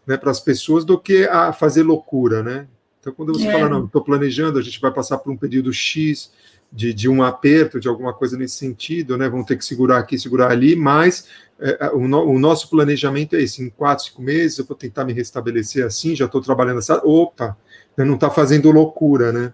né, 0.06 0.16
para 0.16 0.30
as 0.30 0.38
pessoas 0.38 0.84
do 0.84 0.98
que 0.98 1.24
a 1.24 1.52
fazer 1.52 1.82
loucura, 1.82 2.42
né? 2.42 2.66
Então, 3.00 3.12
quando 3.12 3.32
você 3.32 3.46
é. 3.46 3.52
fala, 3.52 3.68
não, 3.68 3.84
estou 3.84 4.02
planejando, 4.02 4.58
a 4.58 4.62
gente 4.62 4.80
vai 4.80 4.92
passar 4.92 5.18
por 5.18 5.32
um 5.32 5.36
período 5.36 5.72
X 5.72 6.30
de, 6.72 6.92
de 6.92 7.08
um 7.08 7.22
aperto, 7.22 7.80
de 7.80 7.88
alguma 7.88 8.12
coisa 8.12 8.36
nesse 8.36 8.56
sentido, 8.56 9.16
né? 9.16 9.28
Vão 9.28 9.44
ter 9.44 9.56
que 9.56 9.64
segurar 9.64 9.98
aqui, 9.98 10.18
segurar 10.18 10.50
ali, 10.50 10.76
mas 10.76 11.28
é, 11.60 11.90
o, 11.92 12.06
no, 12.06 12.24
o, 12.24 12.38
nosso 12.38 12.70
planejamento 12.70 13.34
é 13.34 13.42
esse: 13.42 13.62
em 13.62 13.70
quatro, 13.70 14.04
cinco 14.04 14.22
meses 14.22 14.58
eu 14.58 14.64
vou 14.64 14.76
tentar 14.76 15.04
me 15.04 15.12
restabelecer 15.12 15.84
assim, 15.84 16.14
já 16.14 16.26
estou 16.26 16.40
trabalhando 16.40 16.78
assim. 16.78 16.92
Opa, 17.02 17.56
não 17.96 18.14
está 18.14 18.30
fazendo 18.30 18.70
loucura, 18.70 19.32
né? 19.32 19.52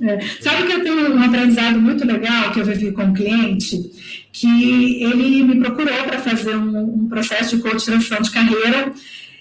É. 0.00 0.20
Sabe 0.40 0.66
que 0.66 0.72
eu 0.72 0.84
um 1.10 1.22
aprendizado 1.22 1.80
muito 1.80 2.06
legal 2.06 2.52
que 2.52 2.60
eu 2.60 2.64
vivi 2.64 2.92
com 2.92 3.02
um 3.02 3.14
cliente, 3.14 3.78
que 4.32 5.02
ele 5.02 5.42
me 5.42 5.60
procurou 5.60 6.04
para 6.04 6.18
fazer 6.18 6.56
um, 6.56 6.78
um, 6.78 7.08
processo 7.08 7.56
de 7.56 7.62
coaching 7.62 7.98
de 7.98 8.30
carreira, 8.30 8.92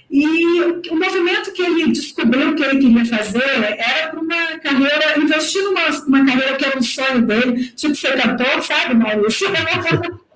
e 0.09 0.61
o 0.89 0.95
movimento 0.95 1.51
que 1.51 1.61
ele 1.61 1.91
descobriu 1.91 2.55
que 2.55 2.63
ele 2.63 2.79
queria 2.79 3.05
fazer 3.05 3.43
era 3.43 4.07
para 4.09 4.19
uma 4.19 4.59
carreira, 4.59 5.19
investir 5.19 5.61
numa 5.63 5.89
uma 6.07 6.25
carreira 6.25 6.55
que 6.55 6.65
era 6.65 6.79
um 6.79 6.81
sonho 6.81 7.21
dele, 7.23 7.71
tipo 7.75 7.93
ser 7.95 8.15
cantor, 8.21 8.63
sabe, 8.63 8.95
Maurício? 8.95 9.47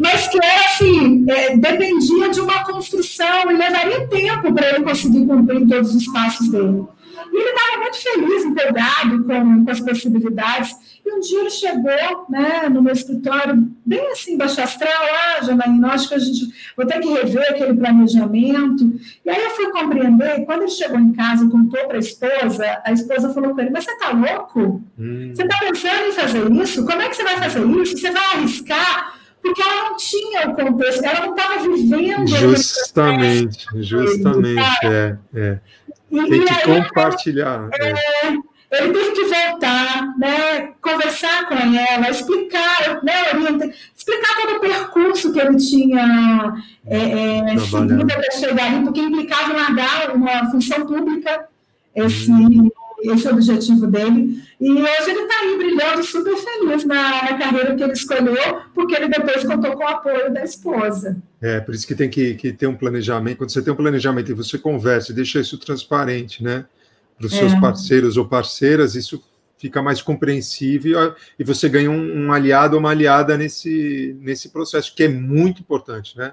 Mas 0.00 0.28
que 0.28 0.38
era 0.42 0.60
assim, 0.66 1.26
é, 1.28 1.56
dependia 1.56 2.30
de 2.30 2.40
uma 2.40 2.64
construção 2.64 3.50
e 3.50 3.54
levaria 3.54 4.08
tempo 4.08 4.52
para 4.54 4.70
ele 4.70 4.84
conseguir 4.84 5.26
cumprir 5.26 5.68
todos 5.68 5.94
os 5.94 6.06
passos 6.06 6.48
dele. 6.48 6.84
E 7.32 7.36
ele 7.36 7.48
estava 7.48 7.80
muito 7.80 7.96
feliz, 7.96 8.44
empolgado 8.44 9.24
com, 9.24 9.64
com, 9.64 9.70
as 9.70 9.80
possibilidades. 9.80 10.76
E 11.04 11.12
um 11.12 11.20
dia 11.20 11.40
ele 11.40 11.50
chegou 11.50 12.26
né, 12.28 12.68
no 12.68 12.82
meu 12.82 12.92
escritório, 12.92 13.70
bem 13.84 14.12
assim, 14.12 14.36
baixo 14.36 14.60
astral, 14.60 14.90
ah, 14.90 15.42
Janaína, 15.42 15.88
acho 15.88 16.08
que 16.08 16.14
a 16.14 16.18
gente 16.18 16.52
vou 16.76 16.86
ter 16.86 17.00
que 17.00 17.08
rever 17.08 17.50
aquele 17.50 17.74
planejamento. 17.74 19.00
E 19.24 19.30
aí 19.30 19.42
eu 19.42 19.50
fui 19.50 19.70
compreender, 19.70 20.44
quando 20.44 20.62
ele 20.62 20.70
chegou 20.70 20.98
em 20.98 21.12
casa 21.12 21.46
e 21.46 21.50
contou 21.50 21.84
para 21.86 21.96
a 21.96 22.00
esposa, 22.00 22.82
a 22.84 22.92
esposa 22.92 23.32
falou 23.32 23.54
para 23.54 23.64
ele, 23.64 23.72
mas 23.72 23.84
você 23.84 23.92
está 23.92 24.10
louco? 24.10 24.82
Hum. 24.98 25.32
Você 25.34 25.42
está 25.42 25.58
pensando 25.58 26.06
em 26.08 26.12
fazer 26.12 26.52
isso? 26.52 26.84
Como 26.84 27.00
é 27.00 27.08
que 27.08 27.16
você 27.16 27.24
vai 27.24 27.38
fazer 27.38 27.66
isso? 27.66 27.96
Você 27.96 28.10
vai 28.10 28.24
arriscar? 28.24 29.22
porque 29.42 29.60
ela 29.60 29.90
não 29.90 29.96
tinha 29.96 30.48
o 30.48 30.54
contexto, 30.54 31.04
ela 31.04 31.26
não 31.26 31.34
estava 31.34 31.62
vivendo. 31.62 32.28
Justamente, 32.28 33.66
justamente, 33.82 34.86
é, 34.86 35.18
é. 35.34 35.58
Tem 36.12 36.44
que 36.44 36.62
compartilhar. 36.64 37.70
É, 37.72 38.28
ele 38.72 38.92
teve 38.92 39.12
que 39.12 39.24
voltar, 39.24 40.18
né, 40.18 40.72
conversar 40.80 41.46
com 41.48 41.54
ela, 41.54 42.10
explicar, 42.10 43.02
né, 43.02 43.14
explicar 43.94 44.36
todo 44.40 44.56
o 44.56 44.60
percurso 44.60 45.32
que 45.32 45.40
ele 45.40 45.56
tinha 45.56 46.54
é, 46.86 47.52
é, 47.52 47.58
seguido 47.58 48.06
para 48.06 48.30
chegar 48.30 48.66
ali, 48.66 48.84
porque 48.84 49.00
implicava 49.00 49.52
largar 49.52 50.14
uma 50.14 50.50
função 50.50 50.86
pública, 50.86 51.48
esse, 51.94 52.30
hum. 52.30 52.70
Esse 53.10 53.26
é 53.26 53.30
o 53.30 53.34
objetivo 53.34 53.86
dele. 53.86 54.42
E 54.60 54.70
hoje 54.70 55.10
ele 55.10 55.22
está 55.22 55.40
aí 55.40 55.56
brilhando, 55.56 56.02
super 56.02 56.36
feliz 56.36 56.84
na, 56.84 57.30
na, 57.30 57.38
carreira 57.38 57.74
que 57.74 57.82
ele 57.82 57.92
escolheu, 57.92 58.60
porque 58.74 58.94
ele 58.94 59.08
depois 59.08 59.44
contou 59.44 59.76
com 59.76 59.84
o 59.84 59.88
apoio 59.88 60.32
da 60.32 60.44
esposa. 60.44 61.20
É, 61.40 61.60
por 61.60 61.74
isso 61.74 61.86
que 61.86 61.94
tem 61.94 62.08
que, 62.08 62.34
que 62.34 62.52
ter 62.52 62.66
um 62.66 62.76
planejamento. 62.76 63.38
Quando 63.38 63.50
você 63.50 63.62
tem 63.62 63.72
um 63.72 63.76
planejamento 63.76 64.30
e 64.30 64.34
você 64.34 64.58
conversa, 64.58 65.12
deixa 65.12 65.40
isso 65.40 65.58
transparente, 65.58 66.42
né? 66.42 66.64
Para 67.18 67.26
os 67.26 67.34
seus 67.34 67.52
é. 67.52 67.60
parceiros 67.60 68.16
ou 68.16 68.26
parceiras, 68.26 68.94
isso 68.94 69.22
fica 69.58 69.80
mais 69.80 70.02
compreensível 70.02 71.14
e 71.38 71.44
você 71.44 71.68
ganha 71.68 71.88
um, 71.88 72.26
um, 72.26 72.32
aliado 72.32 72.74
ou 72.74 72.80
uma 72.80 72.90
aliada 72.90 73.36
nesse, 73.36 74.16
nesse 74.20 74.48
processo, 74.48 74.92
que 74.92 75.04
é 75.04 75.08
muito 75.08 75.60
importante, 75.60 76.18
né? 76.18 76.32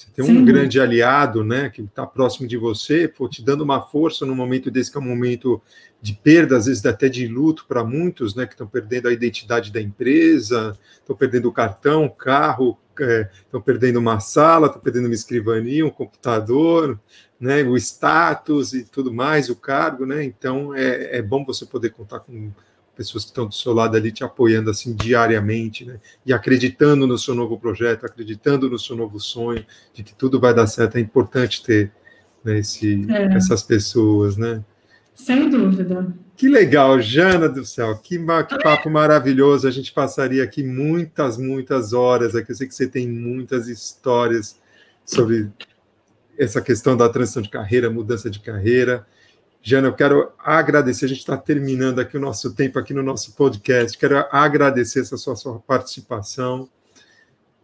Você 0.00 0.06
tem 0.14 0.24
um 0.24 0.28
Sim. 0.28 0.44
grande 0.46 0.80
aliado, 0.80 1.44
né, 1.44 1.68
que 1.68 1.82
está 1.82 2.06
próximo 2.06 2.48
de 2.48 2.56
você, 2.56 3.06
pô, 3.06 3.28
te 3.28 3.44
dando 3.44 3.62
uma 3.62 3.82
força 3.82 4.24
no 4.24 4.34
momento 4.34 4.70
desse 4.70 4.90
que 4.90 4.96
é 4.96 5.00
um 5.00 5.04
momento 5.04 5.60
de 6.00 6.14
perda, 6.14 6.56
às 6.56 6.64
vezes 6.64 6.86
até 6.86 7.06
de 7.06 7.28
luto 7.28 7.66
para 7.68 7.84
muitos, 7.84 8.34
né, 8.34 8.46
que 8.46 8.54
estão 8.54 8.66
perdendo 8.66 9.08
a 9.08 9.12
identidade 9.12 9.70
da 9.70 9.78
empresa, 9.78 10.74
estão 10.94 11.14
perdendo 11.14 11.50
o 11.50 11.52
cartão, 11.52 12.06
o 12.06 12.10
carro, 12.10 12.78
estão 12.98 13.60
é, 13.60 13.62
perdendo 13.62 13.98
uma 13.98 14.20
sala, 14.20 14.68
estão 14.68 14.80
perdendo 14.80 15.04
uma 15.04 15.14
escrivania, 15.14 15.84
um 15.84 15.90
computador, 15.90 16.98
né, 17.38 17.62
o 17.62 17.76
status 17.76 18.72
e 18.72 18.84
tudo 18.84 19.12
mais, 19.12 19.50
o 19.50 19.56
cargo, 19.56 20.06
né? 20.06 20.24
Então 20.24 20.74
é, 20.74 21.18
é 21.18 21.22
bom 21.22 21.44
você 21.44 21.66
poder 21.66 21.90
contar 21.90 22.20
com 22.20 22.50
pessoas 23.00 23.24
que 23.24 23.30
estão 23.30 23.46
do 23.46 23.54
seu 23.54 23.72
lado 23.72 23.96
ali 23.96 24.12
te 24.12 24.22
apoiando 24.22 24.68
assim 24.68 24.94
diariamente, 24.94 25.86
né? 25.86 25.98
E 26.26 26.34
acreditando 26.34 27.06
no 27.06 27.16
seu 27.16 27.34
novo 27.34 27.58
projeto, 27.58 28.04
acreditando 28.04 28.68
no 28.68 28.78
seu 28.78 28.94
novo 28.94 29.18
sonho, 29.18 29.64
de 29.94 30.02
que 30.02 30.14
tudo 30.14 30.38
vai 30.38 30.52
dar 30.52 30.66
certo. 30.66 30.96
É 30.96 31.00
importante 31.00 31.64
ter 31.64 31.90
né, 32.44 32.58
esse, 32.58 33.10
é. 33.10 33.34
essas 33.34 33.62
pessoas, 33.62 34.36
né? 34.36 34.62
Sem 35.14 35.48
dúvida. 35.48 36.14
Que 36.36 36.46
legal, 36.46 37.00
Jana 37.00 37.48
do 37.48 37.64
céu, 37.64 37.96
que, 37.96 38.18
que 38.18 38.62
papo 38.62 38.90
maravilhoso. 38.90 39.66
A 39.66 39.70
gente 39.70 39.94
passaria 39.94 40.44
aqui 40.44 40.62
muitas, 40.62 41.38
muitas 41.38 41.94
horas 41.94 42.34
aqui. 42.34 42.52
Eu 42.52 42.56
sei 42.56 42.68
que 42.68 42.74
você 42.74 42.86
tem 42.86 43.08
muitas 43.08 43.66
histórias 43.66 44.60
sobre 45.06 45.48
essa 46.38 46.60
questão 46.60 46.94
da 46.94 47.08
transição 47.08 47.40
de 47.40 47.48
carreira, 47.48 47.88
mudança 47.88 48.28
de 48.28 48.40
carreira. 48.40 49.06
Jana, 49.62 49.88
eu 49.88 49.92
quero 49.92 50.32
agradecer, 50.38 51.04
a 51.04 51.08
gente 51.08 51.18
está 51.18 51.36
terminando 51.36 51.98
aqui 51.98 52.16
o 52.16 52.20
nosso 52.20 52.54
tempo 52.54 52.78
aqui 52.78 52.94
no 52.94 53.02
nosso 53.02 53.34
podcast, 53.34 53.96
quero 53.98 54.16
agradecer 54.32 55.00
essa 55.00 55.18
sua, 55.18 55.36
sua 55.36 55.58
participação. 55.60 56.66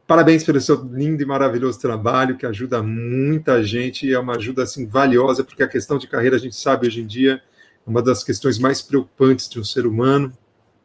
Parabéns 0.06 0.44
pelo 0.44 0.60
seu 0.60 0.76
lindo 0.84 1.22
e 1.22 1.26
maravilhoso 1.26 1.80
trabalho, 1.80 2.36
que 2.36 2.44
ajuda 2.44 2.82
muita 2.82 3.64
gente 3.64 4.06
e 4.06 4.12
é 4.12 4.18
uma 4.18 4.36
ajuda 4.36 4.62
assim 4.62 4.86
valiosa, 4.86 5.42
porque 5.42 5.62
a 5.62 5.68
questão 5.68 5.96
de 5.96 6.06
carreira 6.06 6.36
a 6.36 6.38
gente 6.38 6.54
sabe 6.54 6.86
hoje 6.86 7.00
em 7.00 7.06
dia 7.06 7.42
é 7.86 7.90
uma 7.90 8.02
das 8.02 8.22
questões 8.22 8.58
mais 8.58 8.82
preocupantes 8.82 9.48
de 9.48 9.58
um 9.58 9.64
ser 9.64 9.86
humano, 9.86 10.36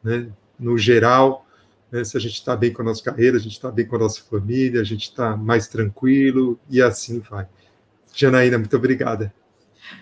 né? 0.01 0.29
No 0.57 0.77
geral, 0.77 1.45
né? 1.91 2.05
se 2.05 2.15
a 2.15 2.21
gente 2.21 2.35
está 2.35 2.55
bem 2.55 2.71
com 2.71 2.83
a 2.83 2.85
nossa 2.85 3.03
carreira, 3.03 3.35
a 3.35 3.39
gente 3.39 3.53
está 3.53 3.69
bem 3.69 3.85
com 3.85 3.97
a 3.97 3.99
nossa 3.99 4.21
família, 4.21 4.79
a 4.79 4.85
gente 4.85 5.09
está 5.09 5.35
mais 5.35 5.67
tranquilo 5.67 6.57
e 6.69 6.81
assim 6.81 7.19
vai. 7.19 7.47
Janaína, 8.15 8.57
muito 8.57 8.75
obrigada. 8.77 9.33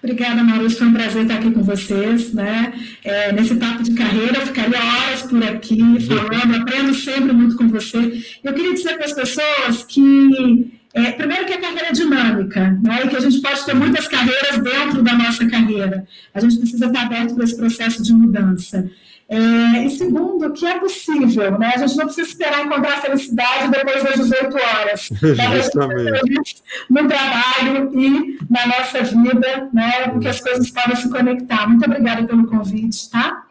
Obrigada, 0.01 0.43
Maurício. 0.43 0.77
Foi 0.79 0.87
um 0.87 0.93
prazer 0.93 1.23
estar 1.23 1.35
aqui 1.35 1.51
com 1.51 1.63
vocês. 1.63 2.33
Né? 2.33 2.73
É, 3.03 3.31
nesse 3.31 3.55
papo 3.55 3.83
de 3.83 3.93
carreira, 3.93 4.39
eu 4.39 4.47
ficaria 4.47 4.77
horas 4.77 5.21
por 5.23 5.43
aqui 5.43 5.79
falando, 6.07 6.55
aprendo 6.55 6.93
sempre 6.93 7.33
muito 7.33 7.55
com 7.55 7.67
você. 7.67 8.23
Eu 8.43 8.53
queria 8.53 8.73
dizer 8.73 8.95
para 8.95 9.05
as 9.05 9.13
pessoas 9.13 9.83
que, 9.87 10.71
é, 10.93 11.11
primeiro, 11.11 11.45
que 11.45 11.53
a 11.53 11.61
carreira 11.61 11.87
é 11.87 11.91
dinâmica, 11.91 12.77
né? 12.81 13.01
e 13.05 13.07
que 13.09 13.15
a 13.15 13.19
gente 13.19 13.41
pode 13.41 13.65
ter 13.65 13.75
muitas 13.75 14.07
carreiras 14.07 14.57
dentro 14.59 15.01
da 15.01 15.13
nossa 15.13 15.45
carreira. 15.47 16.05
A 16.33 16.39
gente 16.39 16.57
precisa 16.57 16.85
estar 16.85 17.01
aberto 17.01 17.35
para 17.35 17.43
esse 17.43 17.57
processo 17.57 18.01
de 18.01 18.13
mudança. 18.13 18.89
É, 19.31 19.85
e 19.85 19.89
segundo, 19.91 20.51
que 20.51 20.65
é 20.65 20.79
possível, 20.79 21.59
né? 21.59 21.73
A 21.75 21.77
gente 21.77 21.95
não 21.95 22.05
precisa 22.05 22.27
esperar 22.27 22.65
encontrar 22.65 22.97
a 22.97 23.01
felicidade 23.01 23.69
depois 23.69 24.03
das 24.03 24.15
18 24.15 24.57
horas. 24.57 25.09
Justamente. 25.55 26.63
No 26.89 27.07
trabalho 27.07 27.91
e 27.93 28.39
na 28.49 28.65
nossa 28.65 29.03
vida, 29.03 29.69
né? 29.71 30.07
Porque 30.09 30.27
as 30.29 30.41
coisas 30.41 30.71
podem 30.71 30.95
se 30.95 31.07
conectar. 31.11 31.67
Muito 31.69 31.85
obrigada 31.85 32.25
pelo 32.25 32.47
convite, 32.47 33.07
tá? 33.11 33.45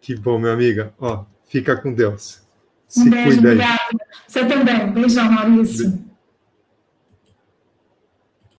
Que 0.00 0.14
bom, 0.14 0.38
minha 0.38 0.52
amiga. 0.52 0.94
Ó, 1.00 1.24
fica 1.48 1.74
com 1.74 1.92
Deus. 1.92 2.40
Se 2.86 3.00
um 3.00 3.10
beijo, 3.10 3.30
cuida 3.30 3.48
aí. 3.48 3.54
obrigada. 3.54 4.06
Você 4.28 4.44
também. 4.44 4.92
Beijão, 4.92 5.32
Maurício. 5.32 6.03